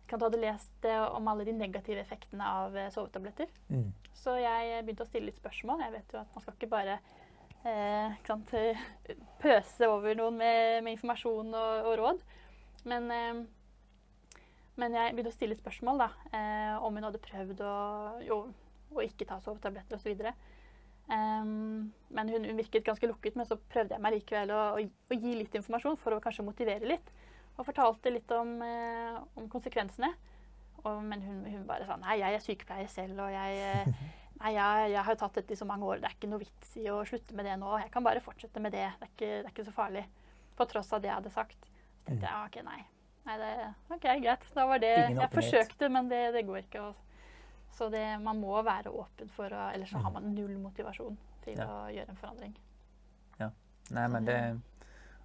Ikke 0.02 0.14
sant, 0.14 0.26
hadde 0.28 0.38
lest 0.38 0.86
om 1.16 1.26
alle 1.26 1.46
de 1.48 1.54
negative 1.56 2.02
effektene 2.02 2.46
av 2.62 2.76
eh, 2.78 2.90
sovetabletter. 2.94 3.50
Mm. 3.74 3.90
Så 4.16 4.38
jeg 4.40 4.82
begynte 4.86 5.04
å 5.04 5.10
stille 5.10 5.30
litt 5.30 5.40
spørsmål. 5.40 5.82
Jeg 5.84 5.96
vet 5.98 6.14
jo 6.14 6.22
at 6.22 6.34
man 6.34 6.44
skal 6.44 6.56
ikke 6.56 6.72
bare 6.72 7.00
eh, 7.66 8.16
ikke 8.20 8.62
pøse 9.42 9.88
over 9.90 10.16
noen 10.18 10.38
med, 10.40 10.82
med 10.86 10.96
informasjon 10.96 11.54
og, 11.54 11.90
og 11.90 11.98
råd. 12.00 12.24
Men, 12.86 13.08
eh, 13.10 13.40
men 14.76 14.96
jeg 14.98 15.14
begynte 15.14 15.32
å 15.32 15.36
stille 15.36 15.58
spørsmål 15.58 16.04
da, 16.04 16.10
eh, 16.36 16.74
om 16.84 16.96
hun 16.96 17.08
hadde 17.08 17.22
prøvd 17.24 17.62
å, 17.64 17.76
jo, 18.26 18.42
å 18.94 19.04
ikke 19.04 19.28
ta 19.28 19.40
sovetabletter 19.42 19.98
osv. 19.98 20.26
Um, 21.06 21.14
ehm, 21.16 21.84
men 22.18 22.32
hun, 22.32 22.44
hun 22.50 22.58
virket 22.58 22.86
ganske 22.86 23.08
lukket, 23.08 23.38
men 23.38 23.48
så 23.48 23.58
prøvde 23.70 23.96
jeg 23.96 24.04
meg 24.04 24.18
likevel 24.18 24.52
å, 24.54 24.62
å, 24.76 24.82
å 24.84 25.18
gi 25.18 25.34
litt 25.38 25.54
informasjon 25.58 25.98
for 26.00 26.16
å 26.16 26.22
kanskje 26.22 26.46
motivere 26.46 26.90
litt. 26.90 27.12
Og 27.56 27.64
fortalte 27.64 28.12
litt 28.12 28.30
om, 28.36 28.58
eh, 28.62 29.16
om 29.40 29.46
konsekvensene. 29.48 30.12
Og, 30.84 31.02
men 31.02 31.22
hun, 31.24 31.40
hun 31.48 31.66
bare 31.66 31.86
sa 31.88 31.96
nei, 31.98 32.18
jeg 32.20 32.36
er 32.36 32.44
sykepleier 32.44 32.90
selv, 32.92 33.22
og 33.24 33.32
jeg, 33.32 33.62
eh, 33.64 34.04
nei, 34.40 34.52
jeg, 34.54 34.90
jeg 34.92 35.04
har 35.08 35.14
tatt 35.20 35.34
dette 35.40 35.52
i 35.52 35.56
så 35.56 35.64
mange 35.68 35.84
år. 35.88 36.00
Det 36.02 36.10
er 36.10 36.16
ikke 36.16 36.30
noe 36.30 36.42
vits 36.42 36.76
i 36.76 36.86
å 36.92 37.00
slutte 37.08 37.34
med 37.34 37.46
det 37.48 37.56
nå. 37.60 37.72
Jeg 37.82 37.90
kan 37.94 38.04
bare 38.06 38.20
fortsette 38.24 38.60
med 38.60 38.72
det. 38.72 38.86
Det 39.00 39.08
er 39.08 39.12
ikke, 39.14 39.30
det 39.30 39.44
er 39.44 39.54
ikke 39.54 39.64
så 39.68 39.74
farlig. 39.76 40.04
På 40.56 40.66
tross 40.70 40.92
av 40.92 41.02
det 41.02 41.10
jeg 41.10 41.18
hadde 41.18 41.32
sagt. 41.34 41.58
Så 41.66 42.04
tenkte 42.10 42.26
jeg 42.26 42.32
ja, 42.32 42.44
OK, 42.46 42.60
nei. 42.64 42.82
nei 43.26 43.38
det, 43.42 43.50
OK, 43.96 44.06
greit. 44.22 44.46
Da 44.54 44.66
var 44.66 44.78
det 44.82 44.92
Jeg 44.96 45.30
forsøkte, 45.32 45.88
men 45.92 46.08
det, 46.12 46.22
det 46.36 46.44
går 46.48 46.62
ikke. 46.64 46.84
Så 47.76 47.90
det, 47.92 48.04
man 48.24 48.38
må 48.40 48.54
være 48.64 48.88
åpen 48.94 49.28
for 49.28 49.52
å 49.52 49.66
Ellers 49.74 49.90
så 49.92 50.00
har 50.00 50.14
man 50.14 50.30
null 50.34 50.54
motivasjon 50.62 51.18
til 51.44 51.58
Ja. 51.60 51.66
å 51.66 51.90
gjøre 51.92 52.08
en 52.14 52.16
forandring. 52.22 52.54
Nej, 53.88 54.08
men 54.08 54.24
det, 54.24 54.60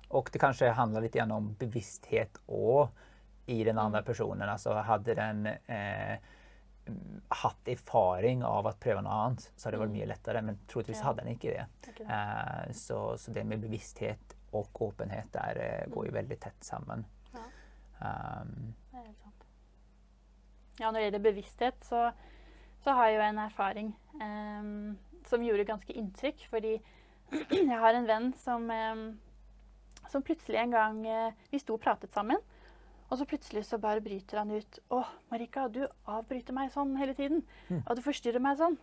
och 0.07 0.29
det 0.33 0.39
kanske 0.39 0.69
handlar 0.69 1.01
lite 1.01 1.17
grann 1.17 1.31
om 1.31 1.53
bevissthet 1.53 2.37
och 2.45 2.89
i 3.45 3.63
den 3.63 3.77
andra 3.77 3.99
Mm. 3.99 4.05
personen. 4.05 4.49
Alltså 4.49 4.73
hade 4.73 5.13
den 5.15 5.45
eh, 5.45 6.11
mm, 6.11 6.19
haft 7.29 7.67
erfaring 7.67 8.43
av 8.43 8.67
att 8.67 8.79
pröva 8.79 9.01
något 9.01 9.11
annat 9.11 9.51
så 9.55 9.67
hade 9.67 9.75
det 9.77 9.79
varit 9.79 9.89
Mm. 9.89 9.99
mer 9.99 10.07
lättare. 10.07 10.41
Men 10.41 10.57
troligtvis 10.67 10.97
Ja. 10.99 11.03
hade 11.05 11.21
den 11.21 11.27
inte 11.31 11.47
det. 11.47 11.65
Ikke 11.89 12.03
det. 12.03 12.65
Eh, 12.67 12.73
så, 12.73 13.17
så 13.17 13.31
det 13.31 13.43
med 13.43 13.59
bevissthet 13.59 14.35
och 14.51 14.81
öppenhet 14.81 15.33
där 15.33 15.83
eh, 15.85 15.93
går 15.93 16.05
ju 16.05 16.11
väldigt 16.11 16.41
tätt 16.41 16.63
samman. 16.63 17.05
Ja. 17.33 17.39
Sant. 19.23 19.45
Ja, 20.79 20.91
når 20.91 20.99
det 20.99 21.03
gjelder 21.03 21.19
bevissthet, 21.19 21.83
så, 21.83 22.11
så 22.83 22.91
har 22.91 23.09
jo 23.09 23.21
en 23.21 23.37
erfaring 23.39 23.91
em, 24.21 24.97
som 25.25 25.43
gjorde 25.43 25.63
ganske 25.63 25.93
inntrykk. 25.93 26.47
Fordi 26.49 26.81
jeg 27.49 27.79
har 27.79 27.93
en 27.93 28.07
venn 28.07 28.33
som, 28.37 28.71
em, 28.71 29.19
som 30.09 30.21
plutselig 30.23 30.57
en 30.59 30.71
gang 30.71 31.05
eh, 31.07 31.33
Vi 31.51 31.59
sto 31.59 31.73
og 31.73 31.81
pratet 31.81 32.11
sammen. 32.13 32.37
Og 33.11 33.19
så 33.19 33.27
plutselig 33.27 33.65
så 33.67 33.77
bare 33.81 34.01
bryter 34.03 34.39
han 34.39 34.51
ut 34.55 34.79
'Å, 34.89 35.03
Marika, 35.31 35.67
du 35.67 35.83
avbryter 36.07 36.55
meg 36.55 36.71
sånn 36.71 36.95
hele 36.95 37.13
tiden.' 37.13 37.43
Mm. 37.69 37.83
'Og 37.85 37.95
du 37.95 38.01
forstyrrer 38.01 38.39
meg 38.39 38.57
sånn.' 38.57 38.77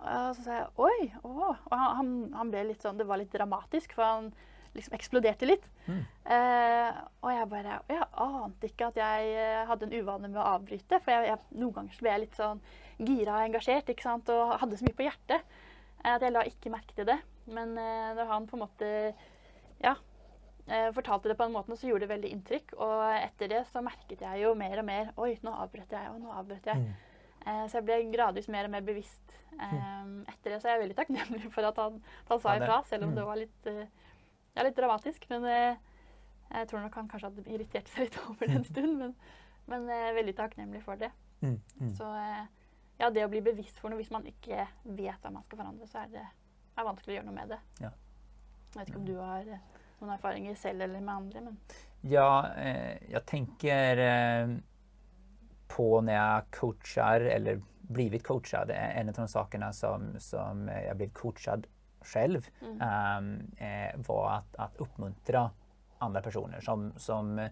Og 0.00 0.36
så 0.36 0.42
sa 0.44 0.58
jeg 0.58 0.68
'oi', 0.76 1.12
å. 1.24 1.56
Og 1.56 1.72
han, 1.72 2.32
han, 2.34 2.50
ble 2.50 2.64
litt 2.68 2.82
sånn 2.82 2.98
Det 2.98 3.06
var 3.06 3.20
litt 3.20 3.32
dramatisk, 3.32 3.94
for 3.94 4.04
han 4.04 4.32
liksom 4.74 4.94
eksploderte 4.94 5.48
litt. 5.48 5.64
Mm. 5.86 6.04
Eh, 6.36 7.00
og 7.22 7.32
jeg 7.32 7.48
bare 7.48 7.80
Jeg 7.88 8.04
ante 8.12 8.66
ikke 8.68 8.86
at 8.92 9.00
jeg 9.00 9.32
eh, 9.34 9.66
hadde 9.66 9.88
en 9.88 9.96
uvane 9.96 10.28
med 10.28 10.36
å 10.36 10.46
avbryte. 10.56 11.00
For 11.00 11.10
jeg, 11.10 11.32
jeg, 11.32 11.38
noen 11.56 11.74
ganger 11.74 11.96
så 11.96 12.04
ble 12.04 12.12
jeg 12.12 12.24
litt 12.26 12.38
sånn 12.38 12.62
gira 13.00 13.38
og 13.38 13.48
engasjert 13.48 13.88
ikke 13.88 14.02
sant? 14.06 14.28
og 14.28 14.58
hadde 14.60 14.76
så 14.76 14.84
mye 14.84 14.98
på 15.00 15.08
hjertet 15.08 15.40
eh, 16.04 16.12
at 16.14 16.22
jeg 16.22 16.36
la 16.36 16.44
ikke 16.44 16.76
merke 16.76 16.94
til 16.94 17.08
det. 17.08 17.18
Men 17.50 17.72
eh, 17.80 18.14
da 18.20 18.28
han 18.30 18.46
på 18.46 18.58
en 18.58 18.64
måte 18.66 18.92
ja, 19.80 19.96
fortalte 20.94 21.30
det 21.30 21.34
på 21.38 21.46
den 21.46 21.54
måten, 21.54 21.76
så 21.76 21.88
gjorde 21.88 22.04
det 22.06 22.12
veldig 22.14 22.32
inntrykk. 22.34 22.74
Og 22.78 23.04
etter 23.16 23.50
det 23.50 23.62
så 23.72 23.82
merket 23.82 24.22
jeg 24.22 24.42
jo 24.44 24.52
mer 24.58 24.82
og 24.82 24.86
mer 24.86 25.08
Oi, 25.18 25.32
nå 25.42 25.54
avbrøt 25.64 25.94
jeg, 25.96 26.12
og 26.12 26.20
nå 26.22 26.34
avbrøt 26.36 26.68
jeg. 26.70 26.84
mm. 26.84 27.10
Eh, 27.40 27.62
så 27.72 27.78
jeg 27.78 27.86
ble 27.88 27.98
gradvis 28.12 28.50
mer 28.52 28.68
og 28.68 28.74
mer 28.74 28.84
bevisst. 28.84 29.36
Eh, 29.56 30.08
etter 30.28 30.54
det 30.54 30.60
så 30.60 30.68
er 30.68 30.76
jeg 30.76 30.82
veldig 30.84 30.96
takknemlig 30.98 31.52
for 31.54 31.68
at 31.68 31.78
han, 31.80 32.00
han 32.28 32.42
sa 32.42 32.56
ifra, 32.58 32.80
selv 32.88 33.06
om 33.06 33.14
mm. 33.14 33.16
det 33.16 33.26
var 33.28 33.40
litt, 33.40 33.70
eh, 33.70 34.10
ja, 34.56 34.64
litt 34.66 34.76
dramatisk. 34.76 35.24
Men 35.32 35.46
eh, 35.48 35.80
jeg 36.50 36.70
tror 36.70 36.84
nok 36.84 36.98
han 37.00 37.08
kanskje 37.10 37.30
hadde 37.30 37.54
irritert 37.54 37.90
seg 37.92 38.06
litt 38.06 38.20
over 38.26 38.44
det 38.44 38.58
en 38.60 38.68
stund. 38.68 38.96
Men, 39.00 39.16
men 39.70 39.88
er 39.94 40.16
veldig 40.18 40.36
takknemlig 40.36 40.84
for 40.84 41.00
det. 41.00 41.10
Mm. 41.40 41.56
Mm. 41.80 41.94
Så 41.96 42.10
eh, 42.20 42.44
ja, 43.00 43.08
det 43.08 43.24
å 43.24 43.32
bli 43.32 43.40
bevisst 43.44 43.80
for 43.80 43.88
noe 43.88 44.00
hvis 44.02 44.12
man 44.12 44.26
ikke 44.28 44.66
vet 44.84 45.24
hva 45.24 45.32
man 45.32 45.46
skal 45.46 45.62
forandre, 45.62 45.88
så 45.88 46.04
er 46.04 46.12
det 46.12 46.26
er 46.26 46.86
vanskelig 46.86 47.14
å 47.14 47.18
gjøre 47.18 47.28
noe 47.30 47.36
med 47.36 47.54
det. 47.54 47.60
Ja. 47.80 47.94
Jeg 48.70 48.78
vet 48.78 48.90
ikke 48.92 49.00
om 49.00 49.08
du 49.08 49.16
har 49.18 49.48
eh, 49.56 49.78
noen 50.00 50.14
erfaringer 50.14 50.54
selv 50.54 50.82
eller 50.82 51.00
med 51.00 51.14
andre, 51.14 51.40
men 51.40 51.56
Ja, 52.00 52.48
eh, 52.56 52.96
jag 53.12 53.26
tänker 53.26 53.96
eh, 53.96 54.56
på 55.68 56.00
när 56.00 56.14
jag 56.14 56.50
coachar 56.50 57.20
eller 57.20 57.60
blivit 57.80 58.24
coachad. 58.26 58.70
Eh, 58.70 58.98
En 58.98 59.08
av 59.08 59.14
de 59.14 59.28
sakerna 59.28 59.72
som, 59.72 60.14
som 60.18 60.68
jag 60.86 60.96
blev 60.96 61.10
coachad 61.10 61.66
själv 62.00 62.46
Mm. 62.62 63.40
eh, 63.58 64.00
var 64.06 64.30
att, 64.30 64.56
att 64.56 64.76
uppmuntra 64.76 65.50
andra 65.98 66.22
personer. 66.22 66.60
Som, 66.60 66.92
som 66.96 67.48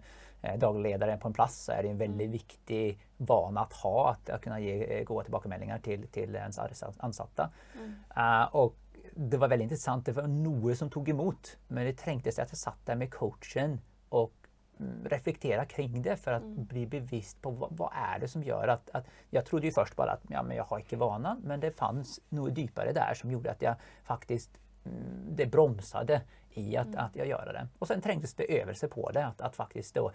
dagledare 0.57 1.17
på 1.17 1.27
en 1.27 1.33
plats 1.33 1.65
så 1.65 1.71
är 1.71 1.83
det 1.83 1.89
en 1.89 1.97
väldigt 1.97 2.19
Mm. 2.25 2.31
viktig 2.31 2.99
vana 3.17 3.61
att 3.61 3.73
ha, 3.73 4.11
att, 4.11 4.29
att 4.29 4.41
kunna 4.41 4.59
ge 4.59 5.03
goda 5.03 5.23
tillbakemeldingar 5.23 5.79
till, 5.79 6.07
till 6.07 6.35
ens 6.35 6.59
ansatta. 6.99 7.49
Mm. 7.77 7.95
Eh, 8.17 8.55
och 8.55 8.75
det 9.21 9.37
var 9.37 9.47
väldigt 9.47 9.63
intressant, 9.63 10.05
det 10.05 10.11
var 10.11 10.27
Noe 10.27 10.75
som 10.75 10.89
tog 10.89 11.09
emot. 11.09 11.57
Men 11.67 11.85
det 11.85 11.93
trängdes 11.93 12.39
att 12.39 12.49
jag 12.51 12.57
satt 12.57 12.85
där 12.85 12.95
med 12.95 13.13
coachen 13.13 13.81
och 14.09 14.33
mm, 14.79 15.05
reflektera 15.05 15.65
kring 15.65 16.01
det 16.01 16.15
för 16.17 16.31
att 16.31 16.43
Mm. 16.43 16.65
bli 16.65 16.87
bevisst 16.87 17.41
på 17.41 17.51
vad, 17.51 17.69
vad 17.77 17.91
är 17.95 18.19
det 18.19 18.27
som 18.27 18.43
gör 18.43 18.67
att, 18.67 18.89
att 18.93 19.05
jag 19.29 19.45
trodde 19.45 19.65
ju 19.65 19.71
först 19.73 19.95
bara 19.95 20.11
att 20.11 20.21
ja, 20.29 20.43
men 20.43 20.57
jag 20.57 20.63
har 20.63 20.79
inte 20.79 20.95
vanan 20.97 21.41
men 21.43 21.59
det 21.59 21.71
fanns 21.71 22.19
något 22.29 22.57
djupare 22.57 22.91
där 22.91 23.13
som 23.13 23.31
gjorde 23.31 23.51
att 23.51 23.61
jag 23.61 23.75
faktiskt 24.03 24.49
mm, 24.85 25.35
det 25.35 25.45
bromsade 25.45 26.21
i 26.49 26.77
att, 26.77 26.87
Mm. 26.87 26.99
att 26.99 27.15
jag 27.15 27.27
gör 27.27 27.45
det. 27.53 27.67
Och 27.79 27.87
sen 27.87 28.01
trängdes 28.01 28.33
det 28.33 28.61
över 28.61 28.73
sig 28.73 28.89
på 28.89 29.11
det 29.11 29.25
att, 29.25 29.41
att 29.41 29.55
faktiskt 29.55 29.95
då 29.95 30.11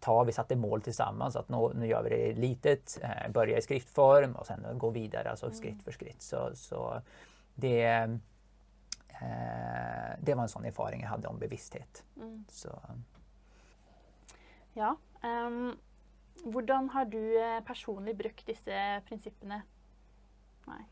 ta, 0.00 0.24
vi 0.24 0.32
satte 0.32 0.56
mål 0.56 0.82
tillsammans 0.82 1.36
att 1.36 1.48
nu, 1.48 1.70
nu 1.74 1.86
gör 1.86 2.02
vi 2.02 2.10
det 2.10 2.32
litet, 2.40 2.98
eh, 3.02 3.30
börja 3.32 3.58
i 3.58 3.62
skriftform 3.62 4.32
och 4.36 4.46
sen 4.46 4.66
gå 4.78 4.90
vidare 4.90 5.30
alltså 5.30 5.46
Mm. 5.46 5.58
skritt 5.58 5.82
för 5.82 5.92
skritt. 5.92 6.22
Så, 6.22 6.50
så 6.54 7.02
det, 7.54 8.18
eh, 9.20 10.16
det 10.20 10.34
var 10.34 10.42
en 10.42 10.48
sån 10.48 10.64
erfaring 10.64 11.00
jag 11.00 11.08
hade 11.08 11.28
om 11.28 11.38
bevissthet. 11.38 12.04
Mm. 12.16 12.44
Så, 12.48 12.80
Ja. 14.74 14.96
ehm, 15.22 15.76
hvordan 16.44 16.88
har 16.90 17.04
du 17.04 17.40
eh, 17.42 17.60
personlig 17.60 18.16
brukt 18.16 18.46
disse 18.46 19.02
prinsippene? 19.08 19.62
Nei. 20.66 20.82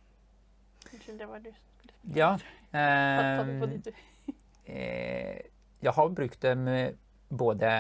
Unnskyld, 0.93 1.19
det 1.19 1.27
var 1.27 1.39
du. 1.41 1.53
skulle 1.79 1.93
ja, 2.19 2.39
Ta, 2.71 2.79
ta 2.79 3.45
det 3.45 3.61
på 3.61 3.65
ehm, 3.67 3.71
ditt, 3.71 3.85
du. 3.85 4.33
eh, 4.73 5.41
jag 5.81 5.93
har 5.93 6.09
brukt 6.09 6.41
dem 6.41 6.69
eh, 6.69 6.93
både, 7.29 7.71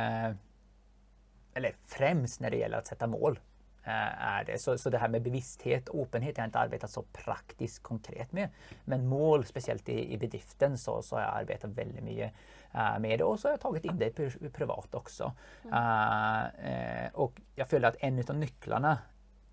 eller 1.55 1.74
främst 1.85 2.40
när 2.40 2.50
det 2.50 2.57
gäller 2.57 2.79
att 2.79 2.87
sätta 2.87 3.07
mål. 3.07 3.40
Eh, 3.85 4.25
Är 4.25 4.45
det. 4.45 4.59
Så, 4.59 4.79
så 4.79 4.90
det 4.90 4.99
här 4.99 5.09
med 5.09 5.23
bevissthet 5.23 5.88
och 5.88 6.03
öppenhet 6.03 6.37
har 6.37 6.43
jag 6.43 6.49
inte 6.49 6.59
arbetat 6.59 6.90
så 6.90 7.03
praktiskt 7.03 7.83
konkret 7.83 8.33
med. 8.33 8.49
Men 8.85 9.07
mål, 9.07 9.45
speciellt 9.45 9.88
i, 9.88 10.12
i 10.12 10.19
bedriften, 10.19 10.79
så, 10.79 11.03
så 11.03 11.16
har 11.16 11.23
jag 11.23 11.37
arbetat 11.37 11.71
väldigt 11.71 12.05
mycket 12.05 12.33
eh, 12.75 12.99
med 12.99 13.19
det. 13.19 13.25
Och 13.25 13.40
så 13.40 13.49
har 13.49 13.53
jag 13.53 13.61
tagit 13.61 13.85
in 13.85 13.99
det 13.99 14.16
pri- 14.16 14.51
privat 14.51 14.95
också. 14.95 15.33
Eh, 15.73 16.45
eh, 16.45 17.11
och 17.12 17.40
jag 17.55 17.69
följer 17.69 17.88
att 17.88 17.97
en 17.99 18.25
av 18.29 18.37
nycklarna 18.37 18.99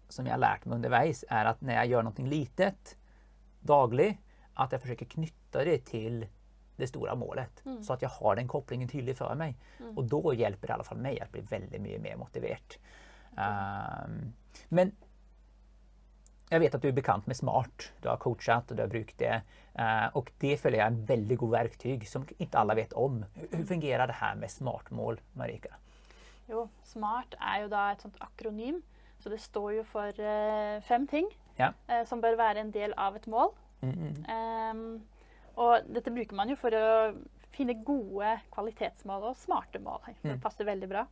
som 0.09 0.25
jag 0.25 0.33
har 0.33 0.39
lärt 0.39 0.65
mig 0.65 0.75
underveis 0.75 1.25
är 1.29 1.45
att 1.45 1.61
när 1.61 1.73
jag 1.75 1.85
gör 1.85 2.03
någonting 2.03 2.27
litet 2.29 2.97
dagligt, 3.59 4.17
att 4.53 4.71
jag 4.71 4.81
försöker 4.81 5.05
knyta 5.05 5.63
det 5.63 5.85
till 5.85 6.27
det 6.75 6.87
stora 6.87 7.15
målet. 7.15 7.65
Mm. 7.65 7.83
Så 7.83 7.93
att 7.93 8.01
jag 8.01 8.09
har 8.09 8.35
den 8.35 8.47
kopplingen 8.47 8.89
tydlig 8.89 9.17
för 9.17 9.35
mig. 9.35 9.57
Mm. 9.79 9.97
Och 9.97 10.03
då 10.03 10.33
hjälper 10.33 10.67
det 10.67 10.71
i 10.71 10.73
alla 10.73 10.83
fall 10.83 10.97
mig 10.97 11.21
att 11.21 11.31
bli 11.31 11.41
väldigt 11.41 11.81
mycket 11.81 12.01
mer 12.01 12.15
motiverad. 12.15 12.73
Ehm, 13.37 14.33
men 14.69 14.91
jag 16.49 16.59
vet 16.59 16.75
att 16.75 16.81
du 16.81 16.87
är 16.87 16.91
bekant 16.91 17.27
med 17.27 17.37
SMART. 17.37 17.91
Du 18.01 18.09
har 18.09 18.17
coachat 18.17 18.71
och 18.71 18.77
du 18.77 18.83
har 18.83 18.87
brukt 18.89 19.17
det. 19.17 19.41
Eh, 19.73 20.05
och 20.13 20.31
det 20.37 20.57
följer 20.57 20.79
jag 20.79 20.87
en 20.87 21.05
väldigt 21.05 21.39
god 21.39 21.51
verktyg 21.51 22.07
som 22.09 22.25
inte 22.37 22.57
alla 22.57 22.75
vet 22.75 22.93
om. 22.93 23.25
Hur, 23.33 23.57
hur 23.57 23.65
fungerar 23.65 24.07
det 24.07 24.13
här 24.13 24.35
med 24.35 24.51
SMART-mål, 24.51 25.21
Marika? 25.33 25.75
Jo, 26.49 26.69
SMART 26.83 27.35
er 27.39 27.61
jo 27.61 27.67
da 27.67 27.91
et 27.91 28.01
sånt 28.01 28.15
akronym. 28.23 28.81
Så 29.19 29.29
det 29.29 29.39
står 29.41 29.73
jo 29.73 29.83
for 29.83 30.19
eh, 30.21 30.81
fem 30.81 31.07
ting 31.07 31.27
Ja. 31.57 31.73
eh, 31.87 32.05
som 32.05 32.21
bør 32.21 32.37
være 32.37 32.59
en 32.61 32.71
del 32.71 32.93
av 32.97 33.15
et 33.15 33.27
mål. 33.27 33.51
Mm, 33.81 33.91
mm, 33.93 34.25
Ehm, 34.29 35.01
og 35.57 35.81
dette 35.93 36.11
bruker 36.13 36.35
man 36.35 36.49
jo 36.49 36.55
for 36.55 36.69
å 36.71 37.15
finne 37.51 37.73
gode 37.83 38.39
kvalitetsmål 38.53 39.23
og 39.31 39.35
smarte 39.37 39.79
mål. 39.79 39.99
Det 40.23 40.31
Mm. 40.31 40.39
passer 40.41 40.65
veldig 40.65 40.89
bra. 40.89 41.05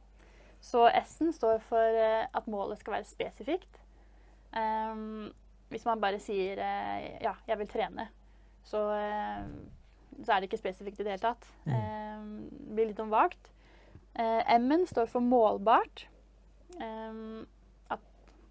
Så 0.61 0.87
S-en 1.03 1.33
står 1.33 1.59
for 1.63 1.97
eh, 1.99 2.25
at 2.33 2.47
målet 2.47 2.79
skal 2.79 2.97
være 2.97 3.09
spesifikt. 3.09 3.81
Ehm, 4.57 5.31
hvis 5.69 5.85
man 5.85 6.01
bare 6.01 6.19
sier 6.19 6.59
eh, 6.61 7.17
'ja, 7.21 7.33
jeg 7.47 7.59
vil 7.59 7.67
trene', 7.67 8.07
så, 8.63 8.81
eh, 8.95 9.45
så 10.23 10.31
er 10.31 10.39
det 10.39 10.49
ikke 10.49 10.57
spesifikt 10.57 10.99
i 10.99 11.03
det 11.03 11.11
hele 11.11 11.21
tatt. 11.21 11.47
Mm. 11.65 12.49
Det 12.49 12.75
blir 12.75 12.87
litt 12.87 12.99
om 12.99 13.11
vagt. 13.11 13.51
Eh, 14.15 14.55
M-en 14.55 14.87
står 14.87 15.05
for 15.05 15.19
målbart. 15.19 16.07
Ehm, 16.81 17.47
at 17.91 17.99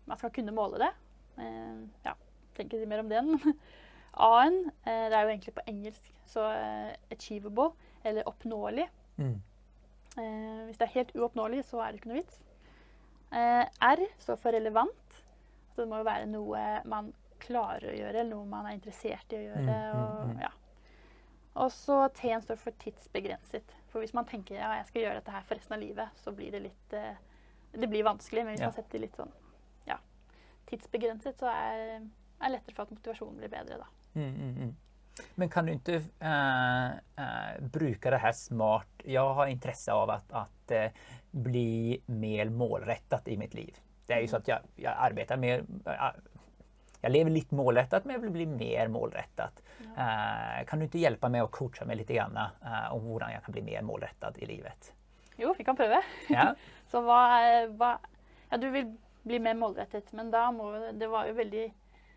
man 0.07 0.17
skal 0.17 0.31
kunne 0.31 0.53
måle 0.53 0.79
det. 0.79 0.93
Ehm, 1.39 1.91
ja, 2.05 2.13
ikke 2.59 2.79
si 2.79 2.87
mer 2.87 2.99
om 2.99 3.09
den. 3.09 3.39
A-en, 4.15 4.71
eh, 4.87 5.09
det 5.11 5.17
er 5.17 5.23
jo 5.23 5.29
egentlig 5.29 5.55
på 5.55 5.67
engelsk, 5.67 6.15
så 6.25 6.41
achievable, 7.11 7.73
eller 8.05 8.23
oppnåelig. 8.27 8.89
mm. 9.17 9.43
Eh, 10.17 10.65
hvis 10.69 10.79
det 10.79 10.87
er 10.89 10.95
helt 10.99 11.15
uoppnåelig, 11.19 11.65
så 11.69 11.81
er 11.83 11.93
det 11.93 12.01
ikke 12.01 12.11
noe 12.13 12.21
vits. 12.23 12.41
Eh, 13.35 13.65
R 13.83 14.05
står 14.23 14.37
for 14.39 14.55
relevant. 14.55 15.21
Så 15.75 15.83
det 15.83 15.89
må 15.91 15.99
jo 15.99 16.07
være 16.07 16.27
noe 16.31 16.65
man 16.87 17.13
klarer 17.43 17.91
å 17.91 17.97
gjøre, 17.99 18.21
eller 18.21 18.31
noe 18.37 18.47
man 18.47 18.67
er 18.71 18.77
interessert 18.79 19.33
i 19.35 19.41
å 19.41 19.47
gjøre. 19.49 19.65
Mm, 19.65 19.73
mm, 19.75 20.03
Og, 20.05 20.29
mm. 20.31 20.41
ja. 20.45 20.51
og 21.65 21.73
så 21.75 21.97
T-en 22.15 22.43
står 22.47 22.61
for 22.63 22.77
tidsbegrenset. 22.85 23.75
For 23.91 24.01
hvis 24.03 24.15
man 24.15 24.27
tenker 24.31 24.57
ja, 24.57 24.71
jeg 24.79 24.87
skal 24.91 25.03
gjøre 25.03 25.19
dette 25.21 25.35
her 25.35 25.43
for 25.49 25.59
resten 25.59 25.77
av 25.77 25.83
livet, 25.83 26.21
så 26.23 26.33
blir 26.35 26.55
det 26.55 26.63
litt 26.69 26.95
eh, 26.99 27.15
Det 27.75 27.89
blir 27.91 28.07
vanskelig. 28.07 28.45
Men 28.45 28.55
hvis 28.55 28.63
Ja. 28.63 28.71
man 28.71 28.77
setter 28.79 29.03
litt 29.03 29.17
sånn 29.19 29.33
ja, 29.91 29.99
tidsbegrenset, 30.71 31.39
så 31.43 31.51
er 31.51 31.83
det 31.99 32.53
lettere 32.55 32.75
for 32.77 32.87
at 32.87 32.95
motivasjonen 32.95 33.39
blir 33.43 33.51
bedre, 33.51 33.79
da. 33.83 33.87
Mm, 34.15 34.31
mm, 34.31 34.55
mm. 34.63 34.75
Men 35.35 35.49
kan 35.49 35.67
du 35.67 35.73
inte 35.73 35.95
eh, 36.21 36.87
eh, 36.87 37.61
bruka 37.61 38.11
det 38.11 38.17
här 38.17 38.33
smart? 38.33 38.87
Jag 39.05 39.35
har 39.35 39.47
intresse 39.47 39.93
av 39.93 40.11
att, 40.11 40.33
att 40.33 40.71
eh, 40.71 40.87
bli 41.31 42.01
mer 42.07 42.49
målrättat 42.49 43.29
i 43.29 43.37
mitt 43.37 43.55
liv. 43.55 43.77
Det 44.07 44.13
är 44.13 44.21
ju 44.21 44.29
så 44.29 44.37
att 44.37 44.49
jag, 44.49 44.59
jag 44.77 44.95
arbetar 44.99 45.37
mer, 45.37 45.65
jag 47.01 47.13
lever 47.13 47.31
lite 47.31 47.55
målrättat 47.55 48.05
men 48.05 48.15
jag 48.15 48.21
vill 48.21 48.31
bli 48.31 48.47
mer 48.47 48.89
målrättat. 48.89 49.63
Eh, 49.97 50.65
kan 50.67 50.79
du 50.79 50.85
inte 50.85 50.99
hjälpa 50.99 51.29
mig 51.29 51.41
att 51.41 51.51
coacha 51.51 51.85
mig 51.85 51.97
lite 51.97 52.15
grann 52.15 52.39
om 52.91 53.03
hur 53.07 53.21
jag 53.21 53.43
kan 53.45 53.53
bli 53.53 53.63
mer 53.63 53.83
målrättad 53.83 54.39
i 54.39 54.47
livet? 54.47 54.93
Jo, 55.37 55.55
vi 55.59 55.65
kan 55.65 55.77
prøve. 55.77 56.03
Ja, 56.29 56.55
Så 56.91 56.99
er- 56.99 57.69
hva 57.77 57.99
Ja, 58.51 58.57
du 58.57 58.71
vil 58.71 58.97
bli 59.23 59.39
mer 59.39 59.55
målrettet, 59.55 60.13
men 60.13 60.31
da 60.31 60.51
må 60.53 60.93
Det 60.93 61.07
var 61.07 61.27
jo 61.27 61.33
veldig 61.35 61.75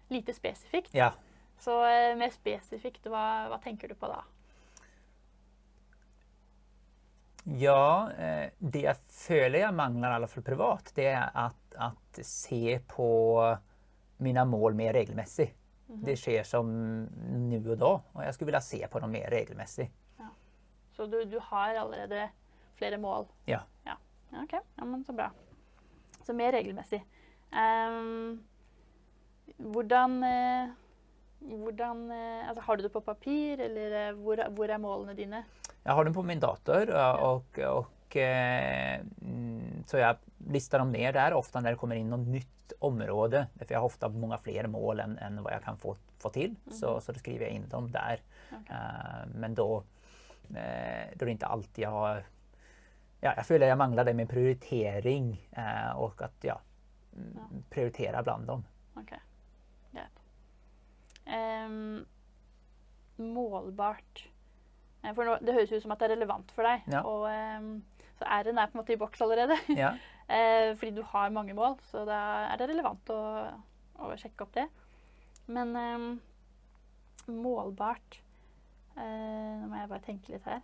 lite 0.07 0.33
spesifikt. 0.33 0.89
ja. 0.93 1.13
Så 1.59 1.85
eh, 1.85 2.15
mer 2.17 2.29
spesifikt, 2.29 3.07
hva, 3.07 3.47
hva 3.51 3.57
tenker 3.63 3.87
du 3.87 3.95
på 3.95 4.09
da? 4.11 4.23
Ja, 7.43 8.11
eh, 8.17 8.49
det 8.57 8.81
jag 8.81 8.97
føler 8.97 9.59
jag 9.59 9.73
manglar 9.73 10.11
i 10.11 10.15
alla 10.15 10.27
fall 10.27 10.43
privat, 10.43 10.91
det 10.95 11.07
är 11.07 11.29
att, 11.33 11.75
att 11.75 12.19
se 12.21 12.79
på 12.87 13.57
mina 14.17 14.45
mål 14.45 14.73
mer 14.73 14.93
regelmässigt. 14.93 15.57
Det 15.87 16.17
sker 16.17 16.43
som 16.43 17.03
nu 17.31 17.71
och 17.71 17.77
då 17.77 18.01
och 18.11 18.23
jag 18.23 18.33
skulle 18.35 18.45
vilja 18.45 18.61
se 18.61 18.87
på 18.87 18.99
dem 18.99 19.11
mer 19.11 19.29
regelmässigt. 19.29 19.93
Så 20.97 21.05
du, 21.05 21.25
du 21.25 21.39
har 21.41 21.75
allerede 21.75 22.29
flere 22.75 22.97
mål? 22.97 23.25
Ja. 23.45 23.59
Ja, 23.83 23.97
ja 24.29 24.43
OK. 24.43 24.53
Ja, 24.75 24.85
men 24.85 25.03
så 25.03 25.13
bra. 25.13 25.31
Så 26.25 26.33
mer 26.33 26.51
regelmessig. 26.51 27.05
Ehm, 27.51 28.43
hvordan 29.57 30.23
eh, 30.23 30.69
hvordan 31.39 32.11
eh, 32.11 32.49
altså, 32.49 32.61
Har 32.61 32.77
du 32.77 32.83
det 32.83 32.93
på 32.93 33.01
papir, 33.01 33.59
eller 33.59 33.95
eh, 34.01 34.13
hvor, 34.15 34.41
hvor 34.55 34.69
er 34.69 34.81
målene 34.81 35.15
dine? 35.17 35.43
Jag 35.83 35.93
har 35.93 36.03
den 36.03 36.13
på 36.13 36.23
min 36.23 36.39
dator 36.39 36.89
och, 36.89 37.35
och, 37.35 37.59
och 37.59 38.15
eh, 38.15 38.99
mm, 39.21 39.83
så 39.85 39.97
jag 39.97 40.17
listar 40.37 40.79
dem 40.79 40.91
ner 40.91 41.13
där 41.13 41.33
ofta 41.33 41.61
när 41.61 41.71
det 41.71 41.77
kommer 41.77 41.95
in 41.95 42.09
något 42.09 42.27
nytt 42.27 42.73
område. 42.79 43.47
För 43.55 43.67
jag 43.69 43.79
har 43.79 43.85
ofta 43.85 44.09
många 44.09 44.37
fler 44.37 44.67
mål 44.67 44.99
än, 44.99 45.17
än 45.17 45.43
vad 45.43 45.53
jag 45.53 45.63
kan 45.63 45.77
få, 45.77 45.95
få 46.17 46.29
till. 46.29 46.55
Så, 46.71 47.01
så 47.01 47.11
då 47.11 47.19
skriver 47.19 47.45
jag 47.45 47.53
in 47.53 47.69
dem 47.69 47.91
där. 47.91 48.21
Eh, 48.51 49.27
men 49.35 49.55
då, 49.55 49.83
eh, 50.49 51.07
då 51.15 51.23
är 51.23 51.25
det 51.25 51.31
inte 51.31 51.45
alltid 51.45 51.83
jag 51.83 51.89
har... 51.89 52.23
Ja, 53.19 53.33
jag 53.35 53.45
följer 53.45 53.69
jag 53.69 53.77
manglar 53.77 54.05
det 54.05 54.13
med 54.13 54.29
prioritering 54.29 55.47
eh, 55.51 55.97
och 55.97 56.21
att 56.21 56.35
ja, 56.41 56.61
mm, 57.13 57.63
prioritera 57.69 58.23
bland 58.23 58.47
dem. 58.47 58.63
Ok, 58.95 59.09
greit. 59.09 59.26
Ehm, 61.27 62.05
målbart. 63.17 64.23
Eh, 65.03 65.13
For 65.13 65.37
det 65.41 65.55
høres 65.55 65.71
ut 65.73 65.83
som 65.83 65.93
at 65.95 65.99
det 66.01 66.09
er 66.09 66.15
relevant 66.15 66.51
for 66.55 66.67
deg. 66.67 66.85
Ja. 66.91 67.01
Og, 67.07 67.27
ehm, 67.31 67.81
så 68.17 68.27
R-en 68.39 68.57
er 68.61 68.69
på 68.71 68.77
en 68.77 68.81
måte 68.83 68.95
i 68.95 69.01
boks 69.01 69.21
allerede. 69.25 69.59
Ja. 69.77 69.95
Eh, 70.27 70.73
fordi 70.75 70.89
du 70.91 71.05
har 71.07 71.29
mange 71.31 71.53
mål, 71.55 71.77
så 71.87 72.01
da 72.03 72.17
er 72.51 72.57
det 72.59 72.65
relevant 72.67 73.07
å, 73.15 73.19
å 74.03 74.09
sjekke 74.19 74.43
opp 74.43 74.51
det. 74.57 74.65
Men 75.47 75.69
ehm, 75.79 76.07
målbart 77.31 78.17
eh, 78.97 79.53
Nå 79.61 79.69
må 79.71 79.79
jeg 79.79 79.87
bare 79.93 80.03
tenke 80.03 80.33
litt 80.33 80.49
her. 80.51 80.59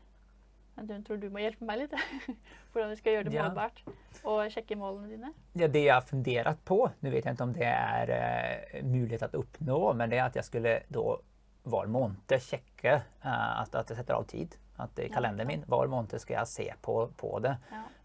Jeg 0.76 1.04
tror 1.06 1.20
du 1.22 1.28
må 1.30 1.42
hjelpe 1.44 1.66
meg 1.66 1.84
litt. 1.84 1.94
Hvordan 2.74 2.90
vi 2.90 2.96
skal 3.00 3.18
gjøre 3.18 3.28
det 3.30 3.36
Ja. 3.36 3.44
målbart. 3.48 3.84
Og 4.24 4.40
sjekke 4.52 4.76
målene 4.76 5.08
dine. 5.12 5.34
Ja, 5.54 5.68
det 5.68 5.84
jag 5.84 6.08
funderat 6.08 6.66
på, 6.66 6.92
nu 7.00 7.10
vet 7.10 7.26
jag 7.26 7.34
inte 7.34 7.44
om 7.44 7.54
det 7.54 7.66
är 7.66 8.10
eh, 8.10 8.84
möjligt 8.84 9.22
att 9.22 9.36
uppnå, 9.36 9.94
men 9.94 10.10
det 10.10 10.18
är 10.18 10.24
att 10.24 10.36
jag 10.36 10.46
skulle 10.46 10.84
då 10.88 11.22
var 11.64 11.86
månad 11.86 12.42
checka 12.42 13.02
eh, 13.22 13.60
att, 13.62 13.76
att 13.76 13.90
jag 13.90 13.98
sätter 13.98 14.14
av 14.14 14.24
tid 14.24 14.56
Att 14.76 15.00
i 15.00 15.10
kalendern 15.10 15.48
min, 15.48 15.64
var 15.68 15.88
månad 15.88 16.22
ska 16.22 16.34
jag 16.34 16.48
se 16.48 16.74
på, 16.82 17.08
på 17.18 17.40
det. 17.40 17.58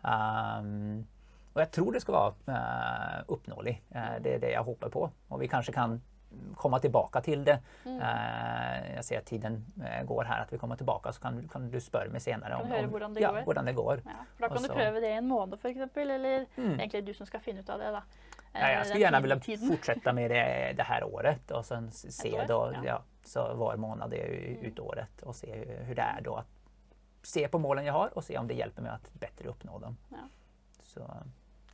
Ja. 0.03 0.59
Um, 0.59 1.07
och 1.53 1.61
jag 1.61 1.71
tror 1.71 1.93
det 1.93 2.01
ska 2.01 2.13
vara 2.13 2.35
uh, 2.49 3.25
uppnåelig. 3.27 3.83
Uh, 3.95 4.21
det 4.21 4.35
är 4.35 4.39
det 4.39 4.51
jag 4.51 4.65
hoppas 4.65 4.93
på. 4.93 5.11
Och 5.29 5.43
vi 5.43 5.49
kanske 5.49 5.73
kan 5.73 6.01
komma 6.57 6.79
tillbaka 6.79 7.21
till 7.21 7.45
det. 7.45 7.59
Mm. 7.85 7.97
Uh, 8.01 8.95
jag 8.95 9.05
ser 9.05 9.19
att 9.19 9.25
tiden 9.27 9.65
går 10.05 10.25
här, 10.25 10.43
att 10.43 10.53
vi 10.53 10.59
kommer 10.59 10.77
tillbaka 10.77 11.13
så 11.13 11.21
kan, 11.21 11.49
kan 11.49 11.71
du 11.71 11.81
spöra 11.81 12.09
mig 12.11 12.21
senare 12.21 12.55
om, 12.55 12.73
om 12.73 12.89
hvordan 12.91 13.15
det 13.15 13.21
ja, 13.21 13.33
går? 13.33 13.43
hvordan 13.43 13.65
det 13.65 13.73
går. 13.73 14.01
Ja, 14.05 14.11
da 14.39 14.49
kan 14.49 14.57
Og 14.57 14.63
du 14.63 14.69
så- 14.69 14.75
prøve 14.75 15.01
det 15.01 15.09
i 15.09 15.13
en 15.13 15.27
måned 15.29 15.59
f.eks., 15.59 15.97
eller 15.97 16.47
Mm. 16.57 16.69
det 16.71 16.75
er 16.75 16.79
egentlig 16.79 17.07
du 17.07 17.15
som 17.15 17.27
skal 17.27 17.41
finne 17.41 17.61
ut 17.61 17.69
av 17.71 17.79
det. 17.79 17.93
da. 17.93 18.03
Ja, 18.53 18.61
Eh, 18.61 18.69
jag 18.71 18.79
den 18.79 18.85
skulle 18.85 19.01
gärna 19.01 19.21
vilja 19.21 19.39
tiden. 19.39 19.69
fortsätta 19.77 20.13
med 20.13 20.31
det, 20.31 20.73
det 20.77 20.83
här 20.83 21.05
året 21.05 21.51
och 21.51 21.65
sen 21.67 21.91
se 21.93 22.33
år, 22.41 22.45
då, 22.49 22.71
ja. 22.75 22.81
ja. 22.85 23.03
så 23.25 23.55
var 23.55 23.77
månad 23.77 24.13
är 24.13 24.17
ju 24.17 24.59
ut 24.63 24.79
året 24.79 25.23
och 25.23 25.37
se 25.37 25.55
hur, 25.57 25.85
hur 25.85 25.95
det 25.95 26.03
är 26.03 26.21
då 26.21 26.35
att 26.37 26.47
se 27.23 27.49
på 27.49 27.59
målen 27.59 27.85
jag 27.85 27.93
har 27.93 28.17
och 28.19 28.25
se 28.25 28.39
om 28.39 28.47
det 28.49 28.55
hjälper 28.55 28.83
mig 28.83 28.91
att 28.93 29.13
bättre 29.13 29.49
uppnå 29.49 29.79
dem. 29.79 29.97
Ja. 30.09 30.17
Så, 30.83 31.01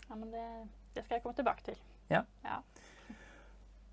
Ja, 0.09 0.15
men 0.15 0.31
det, 0.31 0.69
det 0.95 1.03
skal 1.05 1.15
jeg 1.15 1.23
komme 1.23 1.35
tilbake 1.35 1.63
til. 1.65 1.77
Ja. 2.09 2.23
Ja. 2.43 2.63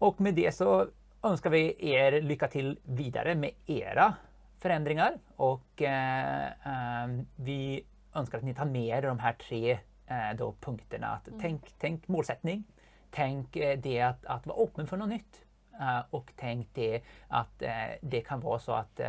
Och 0.01 0.21
med 0.21 0.33
det 0.33 0.51
så 0.51 0.87
önskar 1.23 1.49
vi 1.49 1.75
er 1.93 2.21
lycka 2.21 2.47
till 2.47 2.79
vidare 2.83 3.35
med 3.35 3.51
era 3.65 4.13
förändringar 4.57 5.17
och 5.35 5.81
eh, 5.81 6.45
eh, 6.45 7.07
vi 7.35 7.85
önskar 8.13 8.37
att 8.37 8.43
ni 8.43 8.53
tar 8.53 8.65
med 8.65 8.97
er 8.97 9.01
de 9.01 9.19
här 9.19 9.33
tre 9.33 9.79
eh, 10.07 10.37
då 10.37 10.55
punkterna. 10.59 11.07
Att 11.07 11.29
tänk, 11.41 11.73
tänk 11.79 12.07
målsättning, 12.07 12.63
tänk 13.11 13.55
eh, 13.55 13.79
det 13.79 14.01
att, 14.01 14.25
att 14.25 14.47
vara 14.47 14.63
öppen 14.63 14.87
för 14.87 14.97
något 14.97 15.09
nytt 15.09 15.45
eh, 15.79 15.99
och 16.09 16.31
tänk 16.35 16.67
det 16.73 17.01
att 17.27 17.61
eh, 17.61 17.71
det 18.01 18.21
kan 18.21 18.39
vara 18.39 18.59
så 18.59 18.71
att 18.71 18.99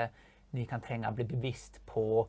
ni 0.50 0.66
kan 0.66 0.80
tränga 0.80 1.12
bli 1.12 1.24
bevisst 1.24 1.86
på 1.86 2.28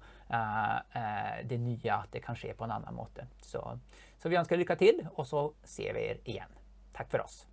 det 1.43 1.57
nya, 1.57 1.95
att 1.95 2.11
det 2.11 2.19
kan 2.19 2.35
ske 2.35 2.53
på 2.53 2.63
en 2.63 2.71
annan 2.71 2.93
måte. 2.93 3.27
Så, 3.41 3.79
så 4.17 4.29
vi 4.29 4.35
önskar 4.35 4.57
lycka 4.57 4.75
till 4.75 5.07
och 5.13 5.27
så 5.27 5.53
ser 5.63 5.93
vi 5.93 5.99
er 5.99 6.17
igen. 6.23 6.49
Tack 6.93 7.11
för 7.11 7.21
oss! 7.21 7.47